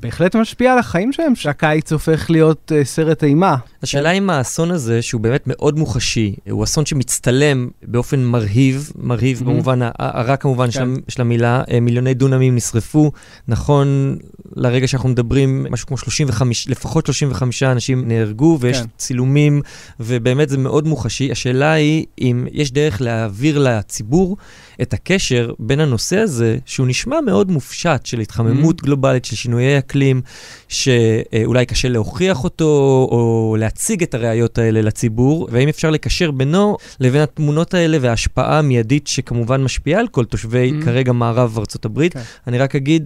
בהחלט 0.00 0.37
משפיע 0.37 0.73
על 0.73 0.78
החיים 0.78 1.12
שלהם, 1.12 1.37
שהקיץ 1.37 1.93
הופך 1.93 2.31
להיות 2.31 2.73
uh, 2.73 2.85
סרט 2.85 3.25
אימה. 3.25 3.57
השאלה 3.83 4.11
אם 4.11 4.31
האסון 4.31 4.71
הזה, 4.71 5.02
שהוא 5.02 5.21
באמת 5.21 5.43
מאוד 5.47 5.78
מוחשי, 5.78 6.35
הוא 6.50 6.64
אסון 6.64 6.87
שמצטלם 6.87 7.69
באופן 7.83 8.21
מרהיב, 8.25 8.93
מרהיב 8.97 9.40
mm-hmm. 9.40 9.45
במובן 9.45 9.78
הרע 9.99 10.37
כמובן 10.37 10.67
כן. 10.67 10.71
של, 10.71 10.97
של 11.09 11.21
המילה, 11.21 11.62
אה, 11.71 11.81
מיליוני 11.81 12.14
דונמים 12.14 12.57
נשרפו, 12.57 13.12
נכון 13.49 14.17
לרגע 14.57 14.88
שאנחנו 14.88 15.09
מדברים, 15.09 15.67
משהו 15.71 15.87
כמו 15.87 15.99
35, 15.99 16.69
לפחות 16.69 17.07
35 17.07 17.62
אנשים 17.62 18.09
נהרגו, 18.09 18.59
ויש 18.61 18.78
כן. 18.81 18.87
צילומים, 18.97 19.62
ובאמת 20.00 20.49
זה 20.49 20.59
מאוד 20.59 20.87
מוחשי. 20.87 21.33
השאלה 21.33 21.73
היא 21.73 22.07
אם 22.21 22.47
יש 22.52 22.73
דרך 22.73 23.00
להעביר 23.00 23.59
לציבור 23.59 24.37
את 24.82 24.92
הקשר 24.92 25.52
בין 25.58 25.80
הנושא 25.80 26.18
הזה, 26.18 26.58
שהוא 26.66 26.87
נשמע 26.87 27.20
מאוד 27.20 27.50
מופשט, 27.50 28.06
של 28.06 28.20
התחממות 28.20 28.80
mm-hmm. 28.80 28.85
גלובלית, 28.85 29.25
של 29.25 29.37
שינויי 29.37 29.78
אקלים, 29.78 30.20
שאולי 30.68 31.66
קשה 31.66 31.88
להוכיח 31.88 32.44
אותו, 32.44 32.64
או 33.11 33.56
להציג 33.58 34.02
את 34.02 34.14
הראיות 34.14 34.58
האלה 34.58 34.82
לציבור, 34.82 35.49
והאם 35.52 35.68
אפשר 35.68 35.90
לקשר 35.90 36.30
בינו 36.30 36.76
לבין 37.00 37.20
התמונות 37.20 37.75
האלה 37.75 37.99
וההשפעה 38.00 38.58
המיידית 38.58 39.06
שכמובן 39.06 39.62
משפיעה 39.62 40.00
על 40.00 40.08
כל 40.08 40.25
תושבי 40.25 40.70
mm-hmm. 40.70 40.85
כרגע 40.85 41.12
מערב 41.12 41.58
ארה"ב. 41.58 42.08
כן. 42.08 42.20
אני 42.47 42.58
רק 42.58 42.76
אגיד, 42.76 43.04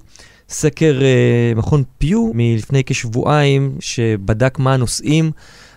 סקר 0.49 1.01
uh, 1.01 1.59
מכון 1.59 1.83
פיו 1.99 2.31
מלפני 2.35 2.83
כשבועיים, 2.87 3.77
שבדק 3.81 4.59
מה 4.59 4.75
הנושאים 4.75 5.31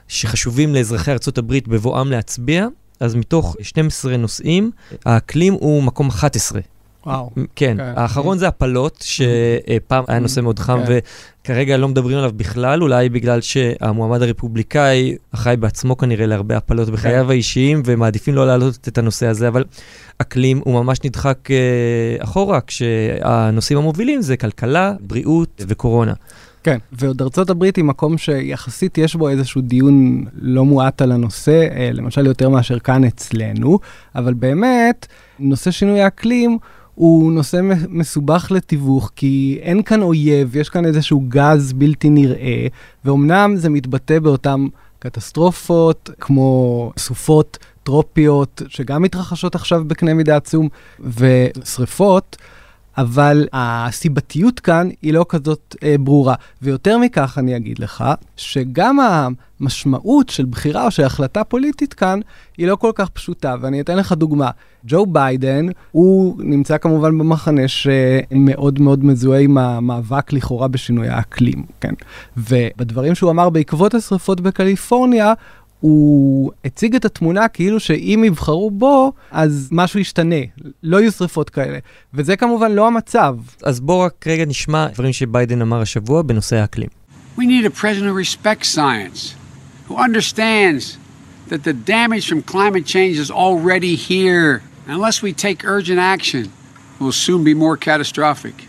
שחשובים 0.07 0.75
לאזרחי 0.75 1.11
ארה"ב 1.11 1.53
בבואם 1.67 2.11
להצביע, 2.11 2.67
אז 2.99 3.15
מתוך 3.15 3.55
12 3.61 4.17
נושאים, 4.17 4.71
האקלים 5.05 5.53
הוא 5.53 5.83
מקום 5.83 6.07
11. 6.07 6.61
וואו. 7.05 7.29
כן, 7.35 7.45
כן. 7.55 7.77
האחרון 7.79 8.37
זה 8.37 8.47
הפלות, 8.47 9.03
שפעם 9.03 10.03
היה 10.07 10.19
נושא 10.19 10.39
מאוד 10.39 10.59
חם, 10.59 10.79
כן. 10.87 10.99
וכרגע 11.43 11.77
לא 11.77 11.87
מדברים 11.87 12.17
עליו 12.17 12.31
בכלל, 12.35 12.81
אולי 12.81 13.09
בגלל 13.09 13.41
שהמועמד 13.41 14.21
הרפובליקאי 14.21 15.15
אחראי 15.31 15.57
בעצמו 15.57 15.97
כנראה 15.97 16.25
להרבה 16.25 16.57
הפלות 16.57 16.89
בחייו 16.89 17.25
כן. 17.25 17.29
האישיים, 17.29 17.81
ומעדיפים 17.85 18.35
לא 18.35 18.47
להעלות 18.47 18.87
את 18.87 18.97
הנושא 18.97 19.27
הזה, 19.27 19.47
אבל 19.47 19.63
אקלים 20.17 20.61
הוא 20.65 20.83
ממש 20.83 20.99
נדחק 21.03 21.51
אה, 21.51 22.23
אחורה, 22.23 22.61
כשהנושאים 22.61 23.77
המובילים 23.77 24.21
זה 24.21 24.37
כלכלה, 24.37 24.93
בריאות 24.99 25.61
וקורונה. 25.67 26.13
כן, 26.65 26.77
ועוד 26.91 27.21
ארצות 27.21 27.49
הברית 27.49 27.75
היא 27.75 27.85
מקום 27.85 28.17
שיחסית 28.17 28.97
יש 28.97 29.15
בו 29.15 29.29
איזשהו 29.29 29.61
דיון 29.61 30.25
לא 30.33 30.65
מועט 30.65 31.01
על 31.01 31.11
הנושא, 31.11 31.67
אה, 31.75 31.89
למשל 31.93 32.25
יותר 32.25 32.49
מאשר 32.49 32.79
כאן 32.79 33.03
אצלנו, 33.03 33.79
אבל 34.15 34.33
באמת, 34.33 35.07
נושא 35.39 35.71
שינוי 35.71 36.01
האקלים 36.01 36.57
הוא 36.95 37.31
נושא 37.31 37.61
מסובך 37.89 38.51
לתיווך, 38.51 39.11
כי 39.15 39.59
אין 39.61 39.83
כאן 39.83 40.01
אויב, 40.01 40.55
יש 40.55 40.69
כאן 40.69 40.85
איזשהו 40.85 41.23
גז 41.27 41.73
בלתי 41.73 42.09
נראה, 42.09 42.67
ואומנם 43.05 43.53
זה 43.55 43.69
מתבטא 43.69 44.19
באותן 44.19 44.65
קטסטרופות, 44.99 46.09
כמו 46.19 46.91
סופות 46.97 47.57
טרופיות, 47.83 48.61
שגם 48.67 49.01
מתרחשות 49.01 49.55
עכשיו 49.55 49.83
בקנה 49.87 50.13
מידה 50.13 50.35
עצום, 50.35 50.69
ושריפות. 50.99 52.37
אבל 52.97 53.47
הסיבתיות 53.53 54.59
כאן 54.59 54.89
היא 55.01 55.13
לא 55.13 55.25
כזאת 55.29 55.75
אה, 55.83 55.95
ברורה. 55.99 56.35
ויותר 56.61 56.97
מכך, 56.97 57.37
אני 57.37 57.57
אגיד 57.57 57.79
לך, 57.79 58.03
שגם 58.37 58.97
המשמעות 58.99 60.29
של 60.29 60.45
בחירה 60.45 60.85
או 60.85 60.91
של 60.91 61.03
החלטה 61.03 61.43
פוליטית 61.43 61.93
כאן 61.93 62.19
היא 62.57 62.67
לא 62.67 62.75
כל 62.75 62.91
כך 62.95 63.09
פשוטה. 63.09 63.55
ואני 63.61 63.81
אתן 63.81 63.97
לך 63.97 64.11
דוגמה. 64.11 64.49
ג'ו 64.87 65.05
ביידן, 65.05 65.65
הוא 65.91 66.35
נמצא 66.39 66.77
כמובן 66.77 67.17
במחנה 67.17 67.67
שמאוד 67.67 68.81
מאוד 68.81 69.05
מזוהה 69.05 69.39
עם 69.39 69.57
המאבק 69.57 70.33
לכאורה 70.33 70.67
בשינוי 70.67 71.07
האקלים, 71.07 71.63
כן? 71.81 71.93
ובדברים 72.37 73.15
שהוא 73.15 73.31
אמר 73.31 73.49
בעקבות 73.49 73.93
השרפות 73.93 74.41
בקליפורניה, 74.41 75.33
הוא 75.85 76.51
הציג 76.65 76.95
את 76.95 77.05
התמונה 77.05 77.47
כאילו 77.47 77.79
שאם 77.79 78.23
יבחרו 78.27 78.71
בו, 78.71 79.13
אז 79.31 79.69
משהו 79.71 79.99
ישתנה, 79.99 80.35
לא 80.83 80.97
יהיו 80.97 81.11
שריפות 81.11 81.49
כאלה. 81.49 81.79
וזה 82.13 82.35
כמובן 82.35 82.71
לא 82.71 82.87
המצב. 82.87 83.35
אז 83.63 83.79
בואו 83.79 83.99
רק 83.99 84.27
רגע 84.27 84.45
נשמע 84.45 84.87
דברים 84.87 85.13
שביידן 85.13 85.61
אמר 85.61 85.81
השבוע 85.81 86.21
בנושא 86.21 86.55
האקלים. 86.55 86.89
We 87.37 87.41
need 87.41 87.65
a 87.65 87.81
president 87.81 88.07
who 88.09 88.17
respects 88.25 88.67
science, 88.67 89.35
who 89.87 89.95
understands 90.07 90.97
that 91.49 91.61
the 91.63 91.73
damage 91.73 92.25
from 92.29 92.41
climate 92.53 92.85
change 92.85 93.17
is 93.25 93.31
already 93.31 93.95
here. 94.09 94.61
Unless 94.87 95.17
we 95.25 95.31
take 95.45 95.57
urgent 95.75 95.99
action, 96.15 96.43
it 96.95 97.03
will 97.03 97.17
soon 97.27 97.43
be 97.43 97.53
more 97.53 97.77
catastrophic. 97.77 98.65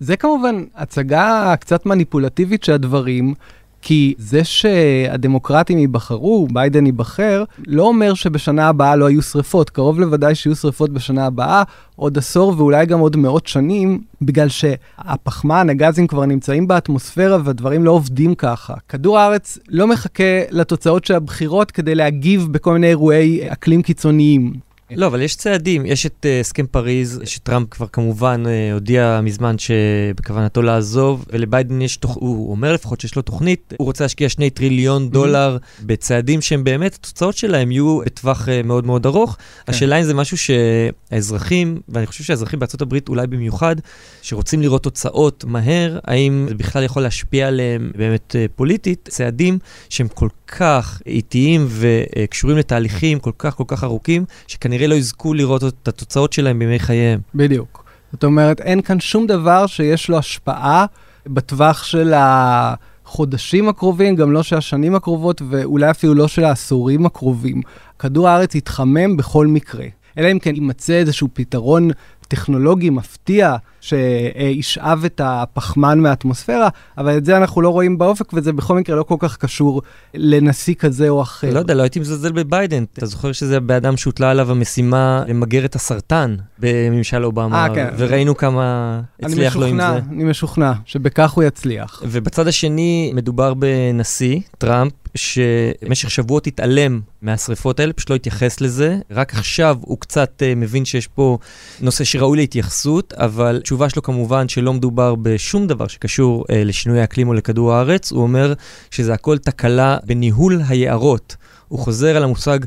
זה 0.00 0.16
כמובן 0.16 0.64
הצגה 0.74 1.54
קצת 1.60 1.86
מניפולטיבית 1.86 2.64
של 2.64 2.72
הדברים. 2.72 3.34
כי 3.82 4.14
זה 4.18 4.44
שהדמוקרטים 4.44 5.78
ייבחרו, 5.78 6.48
ביידן 6.52 6.86
ייבחר, 6.86 7.44
לא 7.66 7.82
אומר 7.82 8.14
שבשנה 8.14 8.68
הבאה 8.68 8.96
לא 8.96 9.06
היו 9.06 9.22
שריפות. 9.22 9.70
קרוב 9.70 10.00
לוודאי 10.00 10.34
שיהיו 10.34 10.56
שריפות 10.56 10.90
בשנה 10.90 11.26
הבאה, 11.26 11.62
עוד 11.96 12.18
עשור 12.18 12.54
ואולי 12.56 12.86
גם 12.86 12.98
עוד 12.98 13.16
מאות 13.16 13.46
שנים, 13.46 14.00
בגלל 14.22 14.48
שהפחמן, 14.48 15.70
הגזים 15.70 16.06
כבר 16.06 16.26
נמצאים 16.26 16.68
באטמוספירה 16.68 17.38
והדברים 17.44 17.84
לא 17.84 17.90
עובדים 17.90 18.34
ככה. 18.34 18.74
כדור 18.88 19.18
הארץ 19.18 19.58
לא 19.68 19.86
מחכה 19.86 20.42
לתוצאות 20.50 21.04
של 21.04 21.14
הבחירות 21.14 21.70
כדי 21.70 21.94
להגיב 21.94 22.48
בכל 22.50 22.72
מיני 22.72 22.86
אירועי 22.86 23.52
אקלים 23.52 23.82
קיצוניים. 23.82 24.67
לא, 24.96 25.06
אבל 25.06 25.22
יש 25.22 25.36
צעדים. 25.36 25.86
יש 25.86 26.06
את 26.06 26.26
uh, 26.26 26.40
הסכם 26.40 26.66
פריז, 26.66 27.20
שטראמפ 27.24 27.68
כבר 27.70 27.86
כמובן 27.86 28.42
uh, 28.46 28.74
הודיע 28.74 29.20
מזמן 29.22 29.56
שבכוונתו 29.58 30.62
לעזוב, 30.62 31.24
ולביידן 31.32 31.82
יש, 31.82 31.96
תוכ... 31.96 32.16
הוא 32.16 32.50
אומר 32.50 32.72
לפחות 32.72 33.00
שיש 33.00 33.16
לו 33.16 33.22
תוכנית, 33.22 33.74
הוא 33.76 33.84
רוצה 33.84 34.04
להשקיע 34.04 34.28
שני 34.28 34.50
טריליון 34.50 35.06
mm-hmm. 35.06 35.12
דולר 35.12 35.56
בצעדים 35.82 36.40
שהם 36.40 36.64
באמת, 36.64 36.94
התוצאות 36.94 37.36
שלהם 37.36 37.70
יהיו 37.70 37.98
בטווח 38.06 38.48
uh, 38.48 38.66
מאוד 38.66 38.86
מאוד 38.86 39.06
ארוך. 39.06 39.36
כן. 39.36 39.72
השאלה 39.72 39.98
אם 39.98 40.04
זה 40.04 40.14
משהו 40.14 40.36
שהאזרחים, 40.38 41.80
ואני 41.88 42.06
חושב 42.06 42.24
שהאזרחים 42.24 42.58
הברית 42.80 43.08
אולי 43.08 43.26
במיוחד, 43.26 43.76
שרוצים 44.22 44.62
לראות 44.62 44.82
תוצאות 44.82 45.44
מהר, 45.44 45.98
האם 46.04 46.46
זה 46.48 46.54
בכלל 46.54 46.84
יכול 46.84 47.02
להשפיע 47.02 47.48
עליהם 47.48 47.90
באמת 47.96 48.36
uh, 48.38 48.56
פוליטית, 48.56 49.08
צעדים 49.10 49.58
שהם 49.88 50.08
כל 50.08 50.28
כך 50.46 51.02
איטיים 51.06 51.66
וקשורים 51.68 52.56
לתהליכים 52.56 53.18
כל 53.18 53.32
כך 53.38 53.54
כל 53.56 53.64
כך 53.66 53.84
ארוכים, 53.84 54.24
שכנראה 54.46 54.77
לא 54.86 54.94
יזכו 54.94 55.34
לראות 55.34 55.64
את 55.64 55.88
התוצאות 55.88 56.32
שלהם 56.32 56.58
בימי 56.58 56.78
חייהם. 56.78 57.20
בדיוק. 57.34 57.84
זאת 58.12 58.24
אומרת, 58.24 58.60
אין 58.60 58.82
כאן 58.82 59.00
שום 59.00 59.26
דבר 59.26 59.66
שיש 59.66 60.08
לו 60.08 60.18
השפעה 60.18 60.86
בטווח 61.26 61.84
של 61.84 62.12
החודשים 62.16 63.68
הקרובים, 63.68 64.16
גם 64.16 64.32
לא 64.32 64.42
של 64.42 64.56
השנים 64.56 64.94
הקרובות, 64.94 65.42
ואולי 65.48 65.90
אפילו 65.90 66.14
לא 66.14 66.28
של 66.28 66.44
העשורים 66.44 67.06
הקרובים. 67.06 67.60
כדור 67.98 68.28
הארץ 68.28 68.54
יתחמם 68.54 69.16
בכל 69.16 69.46
מקרה. 69.46 69.86
אלא 70.18 70.32
אם 70.32 70.38
כן 70.38 70.54
יימצא 70.54 70.92
איזשהו 70.92 71.28
פתרון 71.32 71.90
טכנולוגי 72.28 72.90
מפתיע 72.90 73.56
שישאב 73.80 75.04
את 75.04 75.20
הפחמן 75.24 76.00
מהאטמוספירה, 76.00 76.68
אבל 76.98 77.16
את 77.16 77.24
זה 77.24 77.36
אנחנו 77.36 77.62
לא 77.62 77.68
רואים 77.68 77.98
באופק, 77.98 78.32
וזה 78.32 78.52
בכל 78.52 78.76
מקרה 78.76 78.96
לא 78.96 79.02
כל 79.02 79.16
כך 79.18 79.36
קשור 79.36 79.82
לנשיא 80.14 80.74
כזה 80.74 81.08
או 81.08 81.22
אחר. 81.22 81.54
לא 81.54 81.58
יודע, 81.58 81.74
לא 81.74 81.82
הייתי 81.82 82.00
מזלזל 82.00 82.32
בביידן. 82.32 82.84
אתה 82.92 83.06
זוכר 83.06 83.32
שזה 83.32 83.60
באדם 83.60 83.96
שהוטלה 83.96 84.30
עליו 84.30 84.50
המשימה 84.50 85.24
למגר 85.28 85.64
את 85.64 85.74
הסרטן 85.74 86.36
בממשל 86.58 87.24
אובמה, 87.24 87.66
아, 87.66 87.74
כן. 87.74 87.88
וראינו 87.98 88.36
כמה 88.36 89.00
הצליח 89.22 89.56
לו 89.56 89.66
עם 89.66 89.80
זה. 89.80 89.96
אני 90.10 90.24
משוכנע 90.24 90.72
שבכך 90.84 91.30
הוא 91.30 91.44
יצליח. 91.44 92.02
ובצד 92.06 92.46
השני 92.46 93.12
מדובר 93.14 93.54
בנשיא, 93.54 94.40
טראמפ, 94.58 94.92
שבמשך 95.14 96.10
שבועות 96.10 96.46
התעלם 96.46 97.00
מהשריפות 97.22 97.80
האלה, 97.80 97.92
פשוט 97.92 98.10
לא 98.10 98.14
התייחס 98.14 98.60
לזה. 98.60 98.98
רק 99.10 99.34
עכשיו 99.34 99.76
הוא 99.80 99.98
קצת 100.00 100.42
uh, 100.42 100.56
מבין 100.56 100.84
שיש 100.84 101.06
פה 101.06 101.38
נושא 101.80 102.04
שראוי 102.04 102.38
להתייחסות, 102.38 103.14
אבל 103.16 103.60
התשובה 103.68 103.88
שלו 103.88 104.02
כמובן 104.02 104.48
שלא 104.48 104.72
מדובר 104.72 105.14
בשום 105.14 105.66
דבר 105.66 105.86
שקשור 105.86 106.44
uh, 106.44 106.46
לשינוי 106.54 107.00
האקלים 107.00 107.28
או 107.28 107.34
לכדור 107.34 107.72
הארץ. 107.72 108.12
הוא 108.12 108.22
אומר 108.22 108.52
שזה 108.90 109.14
הכל 109.14 109.38
תקלה 109.38 109.96
בניהול 110.04 110.60
היערות. 110.68 111.36
הוא 111.68 111.78
חוזר 111.78 112.16
על 112.16 112.24
המושג 112.24 112.58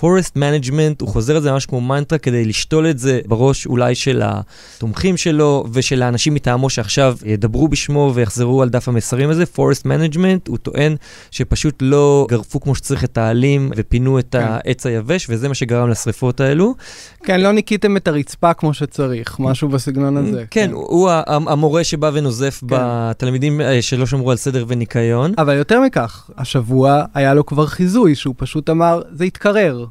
forest 0.00 0.36
management, 0.36 1.00
הוא 1.00 1.08
חוזר 1.08 1.36
על 1.36 1.42
זה 1.42 1.52
ממש 1.52 1.66
כמו 1.66 1.80
מנטרה 1.80 2.18
כדי 2.18 2.44
לשתול 2.44 2.90
את 2.90 2.98
זה 2.98 3.20
בראש 3.26 3.66
אולי 3.66 3.94
של 3.94 4.22
התומכים 4.24 5.16
שלו 5.16 5.64
ושל 5.72 6.02
האנשים 6.02 6.34
מטעמו 6.34 6.70
שעכשיו 6.70 7.16
ידברו 7.24 7.68
בשמו 7.68 8.12
ויחזרו 8.14 8.62
על 8.62 8.68
דף 8.68 8.88
המסרים 8.88 9.30
הזה. 9.30 9.46
forest 9.46 9.86
management, 9.86 10.48
הוא 10.48 10.58
טוען 10.58 10.96
שפשוט 11.30 11.74
לא 11.80 12.26
גרפו 12.30 12.60
כמו 12.60 12.74
שצריך 12.74 13.04
את 13.04 13.18
העלים 13.18 13.70
ופינו 13.76 14.18
את 14.18 14.28
כן. 14.30 14.46
העץ 14.48 14.86
היבש, 14.86 15.26
וזה 15.30 15.48
מה 15.48 15.54
שגרם 15.54 15.90
לשריפות 15.90 16.40
האלו. 16.40 16.74
כן, 17.22 17.40
לא 17.40 17.52
ניקיתם 17.52 17.96
את 17.96 18.08
הרצפה 18.08 18.54
כמו 18.54 18.74
שצריך, 18.74 19.36
משהו 19.40 19.68
בסגנון 19.68 20.16
הזה. 20.16 20.44
כן, 20.50 20.70
הוא 20.72 21.10
המורה 21.28 21.84
שבא 21.84 22.10
ונוזף 22.14 22.60
כן. 22.60 22.66
בתלמידים 22.70 23.60
אה, 23.60 23.82
שלא 23.82 24.06
שמרו 24.06 24.30
על 24.30 24.36
סדר 24.36 24.64
וניקיון. 24.68 25.32
אבל 25.38 25.56
יותר 25.56 25.80
מכך, 25.80 26.30
השבוע 26.36 27.04
היה 27.14 27.34
לו 27.34 27.46
כבר 27.46 27.66
חיזוי, 27.66 28.14
שהוא 28.14 28.34
פשוט 28.38 28.70
אמר, 28.70 29.02
זה 29.12 29.24
יתקרר. 29.24 29.85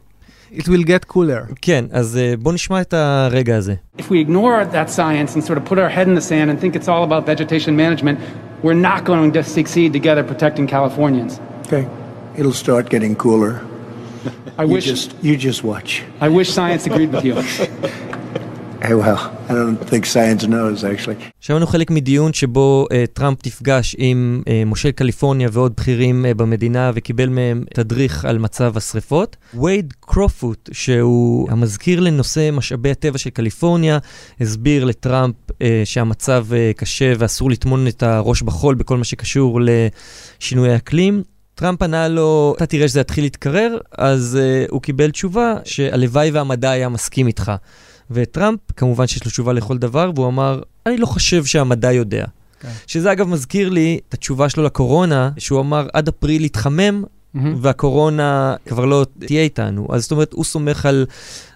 It 0.54 0.68
will 0.68 0.84
get 0.84 1.06
cooler. 1.08 1.54
כן, 1.62 1.84
אז 1.92 2.18
uh, 2.18 2.36
בוא 2.42 2.52
נשמע 2.52 2.80
את 2.80 2.94
הרגע 2.94 3.56
הזה. 3.56 3.74
If 3.98 4.02
we 4.02 4.18
ignore 4.28 4.64
that 4.72 4.90
science 4.90 5.36
and 5.36 5.44
sort 5.44 5.58
of 5.58 5.64
put 5.64 5.78
our 5.78 5.88
head 5.88 6.06
in 6.08 6.14
the 6.14 6.20
sand 6.20 6.50
and 6.50 6.60
think 6.60 6.74
it's 6.76 6.88
all 6.88 7.04
about 7.04 7.26
vegetation 7.26 7.76
management, 7.76 8.18
we're 8.62 8.82
not 8.90 9.04
going 9.04 9.32
to 9.32 9.42
succeed 9.42 9.92
together 9.92 10.22
protecting 10.32 10.66
Californians. 10.66 11.40
Okay. 11.66 11.84
It'll 12.38 12.58
start 12.66 12.84
getting 12.94 13.14
cooler. 13.16 13.52
I 14.58 14.64
You 14.64 14.74
wish 14.74 14.84
just 14.84 15.08
you 15.28 15.34
just 15.48 15.60
watch. 15.64 15.90
I 16.26 16.28
wish 16.38 16.48
science 16.58 16.82
agreed 16.90 17.10
with 17.14 17.24
you. 17.28 17.34
Actually. 20.83 21.23
שמענו 21.39 21.67
חלק 21.67 21.91
מדיון 21.91 22.33
שבו 22.33 22.87
uh, 22.91 22.95
טראמפ 23.13 23.45
נפגש 23.47 23.95
עם 23.97 24.41
uh, 24.45 24.49
מושל 24.65 24.91
קליפורניה 24.91 25.49
ועוד 25.51 25.73
בכירים 25.77 26.25
uh, 26.25 26.33
במדינה 26.33 26.91
וקיבל 26.95 27.29
מהם 27.29 27.63
תדריך 27.73 28.25
על 28.25 28.37
מצב 28.37 28.77
השריפות. 28.77 29.37
וייד 29.53 29.93
קרופוט, 29.99 30.69
שהוא 30.73 31.51
המזכיר 31.51 31.99
לנושא 31.99 32.49
משאבי 32.53 32.91
הטבע 32.91 33.17
של 33.17 33.29
קליפורניה, 33.29 33.97
הסביר 34.41 34.85
לטראמפ 34.85 35.35
uh, 35.49 35.53
שהמצב 35.85 36.45
uh, 36.49 36.77
קשה 36.77 37.13
ואסור 37.17 37.51
לטמון 37.51 37.87
את 37.87 38.03
הראש 38.03 38.41
בחול 38.41 38.75
בכל 38.75 38.97
מה 38.97 39.03
שקשור 39.03 39.59
לשינוי 39.61 40.71
האקלים. 40.71 41.23
טראמפ 41.55 41.81
ענה 41.81 42.07
לו, 42.07 42.53
אתה 42.57 42.65
תראה 42.65 42.87
שזה 42.87 42.99
יתחיל 42.99 43.23
להתקרר, 43.23 43.77
אז 43.97 44.39
uh, 44.41 44.71
הוא 44.71 44.81
קיבל 44.81 45.11
תשובה 45.11 45.53
שהלוואי 45.63 46.31
והמדע 46.31 46.69
היה 46.69 46.89
מסכים 46.89 47.27
איתך. 47.27 47.51
וטראמפ, 48.11 48.59
כמובן 48.77 49.07
שיש 49.07 49.25
לו 49.25 49.31
תשובה 49.31 49.53
לכל 49.53 49.77
דבר, 49.77 50.11
והוא 50.15 50.27
אמר, 50.27 50.61
אני 50.85 50.97
לא 50.97 51.05
חושב 51.05 51.45
שהמדע 51.45 51.91
יודע. 51.91 52.25
כן. 52.59 52.69
שזה 52.87 53.11
אגב 53.11 53.27
מזכיר 53.27 53.69
לי 53.69 53.99
את 54.09 54.13
התשובה 54.13 54.49
שלו 54.49 54.63
לקורונה, 54.63 55.29
שהוא 55.37 55.59
אמר, 55.59 55.87
עד 55.93 56.07
אפריל 56.07 56.45
יתחמם, 56.45 57.03
מהמם. 57.35 57.55
והקורונה 57.61 58.55
כבר 58.67 58.85
לא 58.85 59.05
תהיה 59.19 59.41
איתנו. 59.41 59.87
אז 59.91 60.01
זאת 60.01 60.11
אומרת, 60.11 60.33
הוא 60.33 60.43
סומך 60.43 60.85
על 60.85 61.05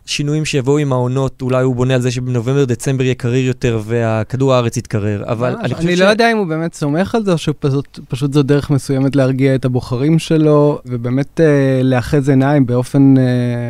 שינויים 0.09 0.45
שיבואו 0.45 0.77
עם 0.77 0.93
העונות, 0.93 1.41
אולי 1.41 1.63
הוא 1.63 1.75
בונה 1.75 1.95
על 1.95 2.01
זה 2.01 2.11
שבנובמבר-דצמבר 2.11 3.03
יהיה 3.03 3.15
קריר 3.15 3.45
יותר 3.47 3.81
והכדור 3.85 4.53
הארץ 4.53 4.77
יתקרר, 4.77 5.23
אבל 5.27 5.55
אני 5.55 5.73
חושב 5.75 5.87
אני 5.87 5.97
ש... 5.97 5.99
לא 5.99 6.05
יודע 6.05 6.31
אם 6.31 6.37
הוא 6.37 6.47
באמת 6.47 6.73
סומך 6.73 7.15
על 7.15 7.25
זה, 7.25 7.31
או 7.31 7.37
שפשוט 7.37 7.99
פשוט 8.07 8.33
זו 8.33 8.43
דרך 8.43 8.69
מסוימת 8.69 9.15
להרגיע 9.15 9.55
את 9.55 9.65
הבוחרים 9.65 10.19
שלו, 10.19 10.79
ובאמת 10.85 11.41
אה, 11.41 11.81
לאחז 11.83 12.29
עיניים 12.29 12.65
באופן 12.65 13.17
אה, 13.17 13.23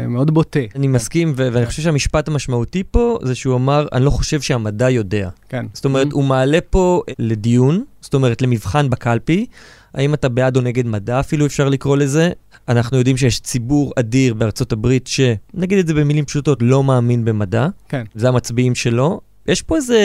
מאוד 0.07 0.31
בוטה. 0.31 0.59
אני 0.75 0.87
מסכים, 0.87 1.33
ו- 1.37 1.49
ואני 1.51 1.65
חושב 1.65 1.81
שהמשפט 1.81 2.27
המשמעותי 2.27 2.83
פה 2.91 3.19
זה 3.23 3.35
שהוא 3.35 3.55
אמר, 3.55 3.87
אני 3.93 4.05
לא 4.05 4.09
חושב 4.09 4.41
שהמדע 4.41 4.89
יודע. 4.89 5.29
כן. 5.49 5.65
זאת 5.73 5.85
אומרת, 5.85 6.11
הוא 6.11 6.23
מעלה 6.23 6.59
פה 6.69 7.01
לדיון, 7.19 7.83
זאת 8.01 8.13
אומרת, 8.13 8.41
למבחן 8.41 8.89
בקלפי, 8.89 9.45
האם 9.93 10.13
אתה 10.13 10.29
בעד 10.29 10.57
או 10.57 10.61
נגד 10.61 10.85
מדע, 10.85 11.19
אפילו 11.19 11.45
אפשר 11.45 11.69
לקרוא 11.69 11.97
לזה. 11.97 12.29
אנחנו 12.67 12.97
יודעים 12.97 13.17
שיש 13.17 13.39
ציבור 13.39 13.93
אדיר 13.99 14.33
בארצות 14.33 14.71
הברית, 14.71 15.07
שנגיד 15.07 15.77
את 15.79 15.87
זה 15.87 15.93
במילים 15.93 16.25
פשוטות, 16.25 16.57
לא 16.61 16.83
מאמין 16.83 17.25
במדע. 17.25 17.67
כן. 17.89 18.03
זה 18.15 18.27
המצביעים 18.27 18.75
שלו. 18.75 19.21
יש 19.47 19.61
פה 19.61 19.75
איזה 19.75 19.99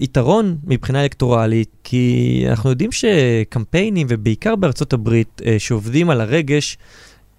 יתרון 0.00 0.56
מבחינה 0.64 1.02
אלקטורלית, 1.02 1.68
כי 1.84 2.44
אנחנו 2.50 2.70
יודעים 2.70 2.92
שקמפיינים, 2.92 4.06
ובעיקר 4.10 4.56
בארצות 4.56 4.92
הברית, 4.92 5.42
אה, 5.46 5.58
שעובדים 5.58 6.10
על 6.10 6.20
הרגש, 6.20 6.78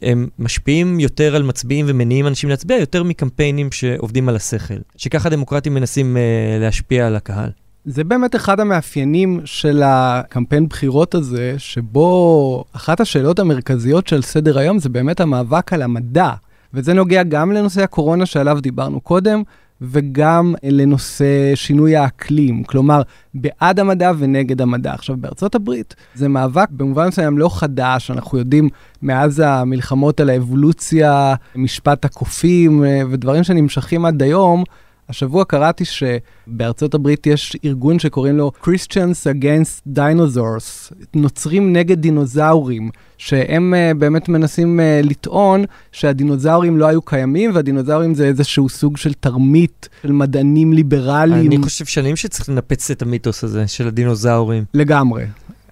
הם 0.01 0.27
משפיעים 0.39 0.99
יותר 0.99 1.35
על 1.35 1.43
מצביעים 1.43 1.85
ומניעים 1.89 2.27
אנשים 2.27 2.49
להצביע 2.49 2.77
יותר 2.77 3.03
מקמפיינים 3.03 3.71
שעובדים 3.71 4.29
על 4.29 4.35
השכל. 4.35 4.77
שככה 4.97 5.29
דמוקרטים 5.29 5.73
מנסים 5.73 6.17
אה, 6.17 6.21
להשפיע 6.59 7.07
על 7.07 7.15
הקהל. 7.15 7.49
זה 7.89 8.03
באמת 8.03 8.35
אחד 8.35 8.59
המאפיינים 8.59 9.41
של 9.45 9.81
הקמפיין 9.85 10.67
בחירות 10.67 11.15
הזה, 11.15 11.55
שבו 11.57 12.63
אחת 12.73 12.99
השאלות 12.99 13.39
המרכזיות 13.39 14.07
של 14.07 14.21
סדר 14.21 14.57
היום 14.57 14.79
זה 14.79 14.89
באמת 14.89 15.19
המאבק 15.19 15.73
על 15.73 15.81
המדע. 15.81 16.31
וזה 16.73 16.93
נוגע 16.93 17.23
גם 17.23 17.51
לנושא 17.51 17.83
הקורונה 17.83 18.25
שעליו 18.25 18.59
דיברנו 18.61 19.01
קודם, 19.01 19.43
וגם 19.81 20.55
לנושא 20.63 21.55
שינוי 21.55 21.95
האקלים, 21.95 22.63
כלומר, 22.63 23.01
בעד 23.33 23.79
המדע 23.79 24.11
ונגד 24.17 24.61
המדע. 24.61 24.93
עכשיו, 24.93 25.17
בארצות 25.17 25.55
הברית 25.55 25.95
זה 26.15 26.27
מאבק 26.27 26.69
במובן 26.71 27.07
מסוים 27.07 27.37
לא 27.37 27.49
חדש, 27.59 28.11
אנחנו 28.11 28.37
יודעים 28.37 28.69
מאז 29.01 29.39
המלחמות 29.45 30.19
על 30.19 30.29
האבולוציה, 30.29 31.35
משפט 31.55 32.05
הקופים 32.05 32.85
אה, 32.85 33.01
ודברים 33.09 33.43
שנמשכים 33.43 34.05
עד 34.05 34.23
היום, 34.23 34.63
השבוע 35.09 35.45
קראתי 35.45 35.83
שבארצות 35.85 36.93
הברית 36.93 37.27
יש 37.27 37.57
ארגון 37.65 37.99
שקוראים 37.99 38.37
לו 38.37 38.51
Christians 38.63 39.41
Against 39.41 39.97
Dinosaurs, 39.97 40.93
נוצרים 41.15 41.73
נגד 41.73 42.01
דינוזאורים, 42.01 42.89
שהם 43.17 43.73
uh, 43.73 43.97
באמת 43.97 44.29
מנסים 44.29 44.79
uh, 44.79 45.07
לטעון 45.07 45.65
שהדינוזאורים 45.91 46.77
לא 46.77 46.85
היו 46.85 47.01
קיימים, 47.01 47.51
והדינוזאורים 47.53 48.13
זה 48.13 48.25
איזשהו 48.25 48.69
סוג 48.69 48.97
של 48.97 49.13
תרמית 49.13 49.89
של 50.01 50.11
מדענים 50.11 50.73
ליברליים. 50.73 51.47
אני 51.47 51.57
חושב 51.63 51.85
שנים 51.85 52.15
שצריך 52.15 52.49
לנפץ 52.49 52.91
את 52.91 53.01
המיתוס 53.01 53.43
הזה 53.43 53.67
של 53.67 53.87
הדינוזאורים. 53.87 54.63
לגמרי. 54.73 55.25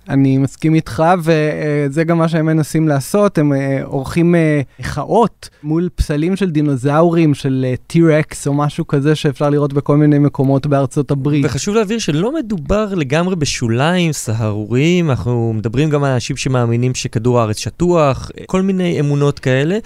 אני 0.10 0.38
מסכים 0.38 0.74
איתך, 0.74 1.04
וזה 1.20 2.04
גם 2.04 2.18
מה 2.18 2.30
שהם 2.30 2.46
מנסים 2.46 2.88
לעשות, 2.88 3.38
הם 3.38 3.54
אה, 3.54 3.84
עורכים 3.84 4.36
אה, 4.36 4.62
מחאות 4.80 5.50
מול 5.64 5.90
פסלים 5.96 6.36
של 6.36 6.50
דינוזאורים, 6.50 7.34
של 7.34 7.66
T-Rex 7.94 8.36
או 8.48 8.54
משהו 8.54 8.88
כזה 8.88 9.16
שאפשר 9.16 9.50
לראות 9.50 9.74
בכל 9.74 9.98
מיני 9.98 10.20
מקומות 10.20 10.68
בארצות 10.68 11.12
הברית. 11.12 11.46
וחשוב 11.46 11.76
להבהיר 11.76 12.00
שלא 12.00 12.36
מדובר 12.36 12.94
לגמרי 12.94 13.36
בשוליים 13.36 14.12
סהרוריים, 14.12 15.10
אנחנו 15.10 15.54
מדברים 15.54 15.90
גם 15.90 16.04
על 16.04 16.12
אנשים 16.12 16.38
שמאמינים 16.38 16.96
שכדור 16.96 17.40
הארץ 17.40 17.58
שטוח, 17.58 18.32
כל 18.46 18.62
מיני 18.62 19.00
אמונות 19.00 19.40
כאלה, 19.40 19.78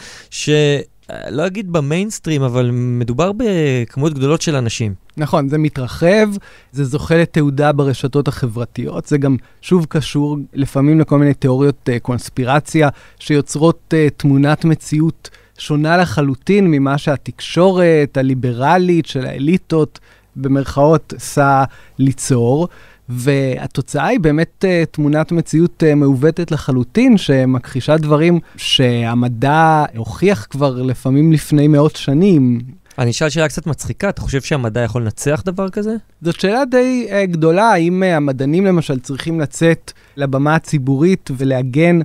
שלא 1.10 1.48
אגיד 1.48 1.72
במיינסטרים, 1.72 2.42
אבל 2.42 2.70
מדובר 2.74 3.32
בכמויות 3.38 4.14
גדולות 4.14 4.42
של 4.42 4.56
אנשים. 4.56 4.94
נכון, 5.18 5.50
זה 5.50 5.58
מתרחב, 5.58 6.28
זה 6.72 6.86
זוכה 6.86 7.18
לתעודה 7.18 7.72
ברשתות 7.72 8.28
החברתיות, 8.28 9.06
זה 9.06 9.18
גם 9.18 9.36
שוב 9.62 9.86
קשור 9.90 10.38
לפעמים 10.54 11.00
לכל 11.00 11.20
מיני 11.20 11.34
תיאוריות 11.34 11.90
uh, 11.90 12.00
קונספירציה 12.00 12.90
שיוצרות 13.20 13.94
uh, 13.94 14.14
תמונת 14.18 14.66
מציאות 14.66 15.30
שונה 15.58 15.98
לחלוטין 15.98 16.68
ממה 16.72 16.98
שהתקשורת 16.98 18.18
הליברלית 18.18 19.06
של 19.06 19.26
האליטות, 19.26 20.00
במרכאות, 20.36 21.14
עשה 21.18 21.64
ליצור. 22.00 22.68
והתוצאה 23.10 24.06
היא 24.06 24.20
באמת 24.20 24.66
uh, 24.66 24.86
תמונת 24.92 25.32
מציאות 25.32 25.84
uh, 25.84 25.96
מעוותת 25.96 26.52
לחלוטין, 26.52 27.18
שמכחישה 27.18 27.98
דברים 27.98 28.40
שהמדע 28.58 29.86
הוכיח 29.96 30.48
כבר 30.50 30.82
לפעמים 30.82 31.32
לפני 31.32 31.68
מאות 31.68 31.96
שנים. 31.96 32.60
אני 33.00 33.12
אשאל 33.12 33.30
שאלה 33.30 33.48
קצת 33.48 33.68
מצחיקה, 33.68 34.10
אתה 34.10 34.22
חושב 34.22 34.42
שהמדע 34.42 34.82
יכול 34.82 35.02
לנצח 35.02 35.42
דבר 35.46 35.70
כזה? 35.70 35.96
זאת 36.22 36.40
שאלה 36.40 36.66
די 36.66 37.08
uh, 37.10 37.32
גדולה, 37.32 37.72
האם 37.72 38.04
uh, 38.04 38.06
המדענים 38.06 38.66
למשל 38.66 39.00
צריכים 39.00 39.40
לצאת 39.40 39.92
לבמה 40.18 40.56
הציבורית 40.56 41.32
ולהגן 41.38 42.00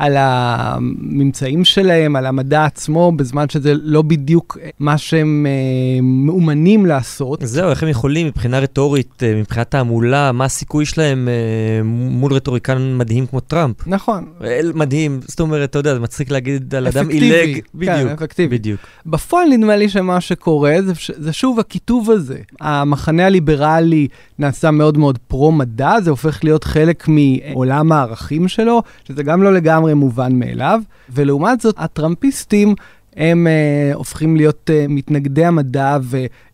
על 0.00 0.16
הממצאים 0.18 1.64
שלהם, 1.64 2.16
על 2.16 2.26
המדע 2.26 2.64
עצמו, 2.64 3.12
בזמן 3.12 3.48
שזה 3.48 3.72
לא 3.82 4.02
בדיוק 4.02 4.58
מה 4.78 4.98
שהם 4.98 5.46
uh, 5.46 6.02
מאומנים 6.02 6.86
לעשות. 6.86 7.40
זהו, 7.44 7.70
איך 7.70 7.82
הם 7.82 7.88
יכולים 7.88 8.26
מבחינה 8.26 8.58
רטורית, 8.58 9.22
uh, 9.22 9.40
מבחינת 9.40 9.70
תעמולה, 9.70 10.32
מה 10.32 10.44
הסיכוי 10.44 10.86
שלהם 10.86 11.28
uh, 11.28 11.84
מול 12.10 12.32
רטוריקן 12.32 12.94
מדהים 12.98 13.26
כמו 13.26 13.40
טראמפ? 13.40 13.76
נכון. 13.86 14.24
אל 14.44 14.72
מדהים, 14.74 15.20
זאת 15.26 15.40
אומרת, 15.40 15.70
אתה 15.70 15.78
יודע, 15.78 15.94
זה 15.94 16.00
מצחיק 16.00 16.30
להגיד 16.30 16.74
על 16.74 16.86
אדם 16.86 17.08
עילג. 17.08 17.54
כן, 17.54 17.60
בדיוק, 17.74 18.10
אפקטיבי. 18.10 18.58
בדיוק. 18.58 18.80
בפועל 19.06 19.48
נדמה 19.48 19.76
לי 19.76 19.88
שמה 19.88 20.20
שקורה 20.20 20.76
זה, 20.86 20.92
זה 21.16 21.32
שוב 21.32 21.60
הכיתוב 21.60 22.10
הזה. 22.10 22.38
המחנה 22.60 23.26
הליברלי 23.26 24.08
נעשה 24.38 24.70
מאוד 24.70 24.98
מאוד 24.98 25.18
פרו-מדע, 25.18 26.00
זה 26.00 26.10
הופך 26.10 26.44
להיות 26.44 26.64
חלק 26.64 27.08
מעולם 27.08 27.92
הערכים 27.92 28.48
שלו, 28.48 28.82
שזה 29.04 29.22
גם 29.22 29.42
לא 29.42 29.52
לגמרי 29.52 29.89
מובן 29.94 30.38
מאליו, 30.38 30.80
ולעומת 31.10 31.60
זאת, 31.60 31.74
הטראמפיסטים 31.78 32.74
הם 33.16 33.46
uh, 33.46 33.96
הופכים 33.96 34.36
להיות 34.36 34.70
uh, 34.70 34.88
מתנגדי 34.88 35.44
המדע 35.44 35.98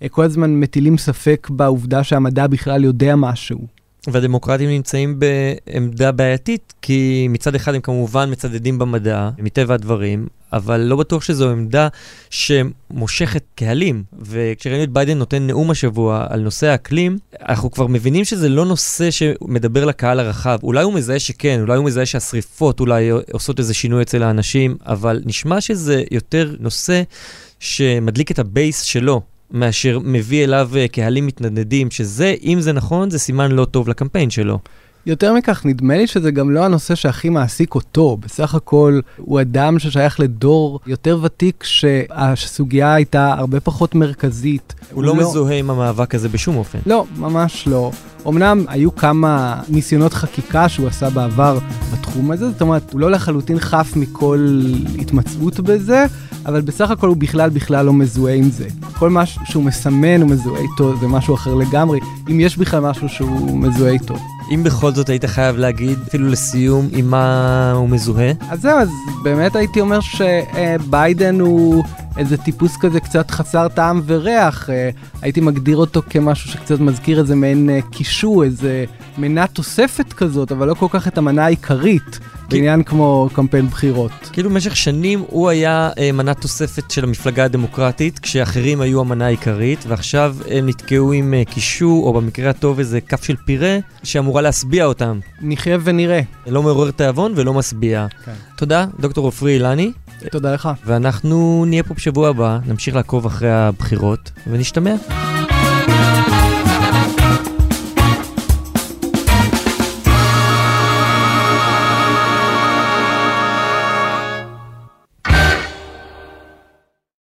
וכל 0.02 0.24
הזמן 0.24 0.60
מטילים 0.60 0.98
ספק 0.98 1.48
בעובדה 1.50 2.04
שהמדע 2.04 2.46
בכלל 2.46 2.84
יודע 2.84 3.16
משהו. 3.16 3.75
והדמוקרטים 4.12 4.70
נמצאים 4.70 5.20
בעמדה 5.20 6.12
בעייתית, 6.12 6.74
כי 6.82 7.26
מצד 7.30 7.54
אחד 7.54 7.74
הם 7.74 7.80
כמובן 7.80 8.30
מצדדים 8.32 8.78
במדע, 8.78 9.30
מטבע 9.38 9.74
הדברים, 9.74 10.26
אבל 10.52 10.80
לא 10.80 10.96
בטוח 10.96 11.22
שזו 11.22 11.50
עמדה 11.50 11.88
שמושכת 12.30 13.42
קהלים. 13.54 14.02
וכשראינו 14.22 14.82
את 14.82 14.90
ביידן 14.90 15.18
נותן 15.18 15.46
נאום 15.46 15.70
השבוע 15.70 16.26
על 16.30 16.40
נושא 16.40 16.66
האקלים, 16.66 17.18
אנחנו 17.48 17.70
כבר 17.70 17.86
מבינים 17.86 18.24
שזה 18.24 18.48
לא 18.48 18.66
נושא 18.66 19.10
שמדבר 19.10 19.84
לקהל 19.84 20.20
הרחב. 20.20 20.58
אולי 20.62 20.84
הוא 20.84 20.94
מזהה 20.94 21.18
שכן, 21.18 21.60
אולי 21.60 21.76
הוא 21.76 21.84
מזהה 21.84 22.06
שהשריפות 22.06 22.80
אולי 22.80 23.10
עושות 23.32 23.58
איזה 23.58 23.74
שינוי 23.74 24.02
אצל 24.02 24.22
האנשים, 24.22 24.76
אבל 24.86 25.22
נשמע 25.24 25.60
שזה 25.60 26.02
יותר 26.10 26.54
נושא 26.60 27.02
שמדליק 27.60 28.30
את 28.30 28.38
ה 28.38 28.47
base 28.47 28.82
שלו. 28.82 29.35
מאשר 29.50 29.98
מביא 30.04 30.44
אליו 30.44 30.70
uh, 30.72 30.92
קהלים 30.92 31.26
מתנדנדים, 31.26 31.90
שזה, 31.90 32.34
אם 32.42 32.60
זה 32.60 32.72
נכון, 32.72 33.10
זה 33.10 33.18
סימן 33.18 33.52
לא 33.52 33.64
טוב 33.64 33.88
לקמפיין 33.88 34.30
שלו. 34.30 34.58
יותר 35.06 35.34
מכך, 35.34 35.66
נדמה 35.66 35.96
לי 35.96 36.06
שזה 36.06 36.30
גם 36.30 36.50
לא 36.50 36.64
הנושא 36.64 36.94
שהכי 36.94 37.28
מעסיק 37.28 37.74
אותו. 37.74 38.16
בסך 38.20 38.54
הכל, 38.54 39.00
הוא 39.16 39.40
אדם 39.40 39.78
ששייך 39.78 40.20
לדור 40.20 40.80
יותר 40.86 41.18
ותיק, 41.22 41.64
שהסוגיה 41.64 42.94
הייתה 42.94 43.32
הרבה 43.32 43.60
פחות 43.60 43.94
מרכזית. 43.94 44.74
הוא 44.92 45.04
לא 45.04 45.14
מזוהה 45.14 45.56
עם 45.56 45.70
המאבק 45.70 46.14
הזה 46.14 46.28
בשום 46.28 46.56
אופן. 46.56 46.78
לא, 46.86 47.04
ממש 47.16 47.68
לא. 47.68 47.90
אמנם 48.28 48.64
היו 48.68 48.96
כמה 48.96 49.60
ניסיונות 49.68 50.14
חקיקה 50.14 50.68
שהוא 50.68 50.88
עשה 50.88 51.10
בעבר 51.10 51.58
בתחום 51.92 52.30
הזה, 52.30 52.50
זאת 52.50 52.60
אומרת, 52.60 52.92
הוא 52.92 53.00
לא 53.00 53.10
לחלוטין 53.10 53.58
חף 53.58 53.92
מכל 53.96 54.62
התמצאות 54.98 55.60
בזה, 55.60 56.06
אבל 56.46 56.60
בסך 56.60 56.90
הכל 56.90 57.08
הוא 57.08 57.16
בכלל 57.16 57.50
בכלל 57.50 57.86
לא 57.86 57.92
מזוהה 57.92 58.34
עם 58.34 58.50
זה. 58.50 58.68
כל 58.98 59.10
מה 59.10 59.26
שהוא 59.26 59.64
מסמן 59.64 60.20
הוא 60.20 60.30
מזוהה 60.30 60.60
איתו, 60.60 60.96
זה 60.96 61.06
משהו 61.06 61.34
אחר 61.34 61.54
לגמרי, 61.54 62.00
אם 62.30 62.40
יש 62.40 62.58
בכלל 62.58 62.80
משהו 62.80 63.08
שהוא 63.08 63.58
מזוהה 63.58 63.92
איתו. 63.92 64.14
אם 64.54 64.62
בכל 64.64 64.92
זאת 64.92 65.08
היית 65.08 65.24
חייב 65.24 65.56
להגיד, 65.56 65.98
אפילו 66.08 66.28
לסיום, 66.28 66.88
עם 66.92 67.10
מה 67.10 67.72
הוא 67.72 67.88
מזוהה? 67.88 68.32
אז 68.50 68.60
זהו, 68.60 68.78
אז 68.78 68.88
באמת 69.22 69.56
הייתי 69.56 69.80
אומר 69.80 69.98
שביידן 70.00 71.40
הוא 71.40 71.84
איזה 72.18 72.36
טיפוס 72.36 72.76
כזה 72.80 73.00
קצת 73.00 73.30
חסר 73.30 73.68
טעם 73.68 74.02
וריח. 74.06 74.70
אה, 74.70 74.90
הייתי 75.22 75.40
מגדיר 75.40 75.76
אותו 75.76 76.02
כמשהו 76.10 76.50
שקצת 76.50 76.80
מזכיר 76.80 77.20
איזה 77.20 77.34
מעין 77.34 77.70
אה, 77.70 77.78
קישור, 77.90 78.44
איזה 78.44 78.84
מנה 79.18 79.46
תוספת 79.46 80.12
כזאת, 80.12 80.52
אבל 80.52 80.68
לא 80.68 80.74
כל 80.74 80.86
כך 80.90 81.08
את 81.08 81.18
המנה 81.18 81.44
העיקרית. 81.44 82.18
בעניין 82.50 82.82
כמו 82.82 83.28
קמפיין 83.32 83.66
בחירות. 83.66 84.12
כאילו 84.32 84.50
במשך 84.50 84.76
שנים 84.76 85.24
הוא 85.28 85.48
היה 85.48 85.90
אה, 85.98 86.12
מנה 86.12 86.34
תוספת 86.34 86.90
של 86.90 87.04
המפלגה 87.04 87.44
הדמוקרטית, 87.44 88.18
כשאחרים 88.18 88.80
היו 88.80 89.00
המנה 89.00 89.26
העיקרית, 89.26 89.84
ועכשיו 89.88 90.36
הם 90.50 90.68
נתקעו 90.68 91.12
עם 91.12 91.34
אה, 91.34 91.44
קישור, 91.44 92.06
או 92.06 92.12
במקרה 92.12 92.50
הטוב 92.50 92.78
איזה 92.78 93.00
כף 93.00 93.24
של 93.24 93.36
פירה, 93.44 93.78
שאמורה 94.02 94.42
להשביע 94.42 94.84
אותם. 94.84 95.18
נחיה 95.40 95.78
ונראה. 95.84 96.20
לא 96.46 96.62
מעורר 96.62 96.90
תיאבון 96.90 97.32
ולא 97.36 97.54
משביע. 97.54 98.06
כן. 98.24 98.32
תודה, 98.56 98.86
דוקטור 99.00 99.24
עופרי 99.24 99.54
אילני. 99.54 99.92
תודה 100.30 100.54
לך. 100.54 100.68
ואנחנו 100.84 101.64
נהיה 101.68 101.82
פה 101.82 101.94
בשבוע 101.94 102.28
הבא, 102.28 102.58
נמשיך 102.66 102.94
לעקוב 102.94 103.26
אחרי 103.26 103.52
הבחירות, 103.52 104.30
ונשתמע. 104.46 104.94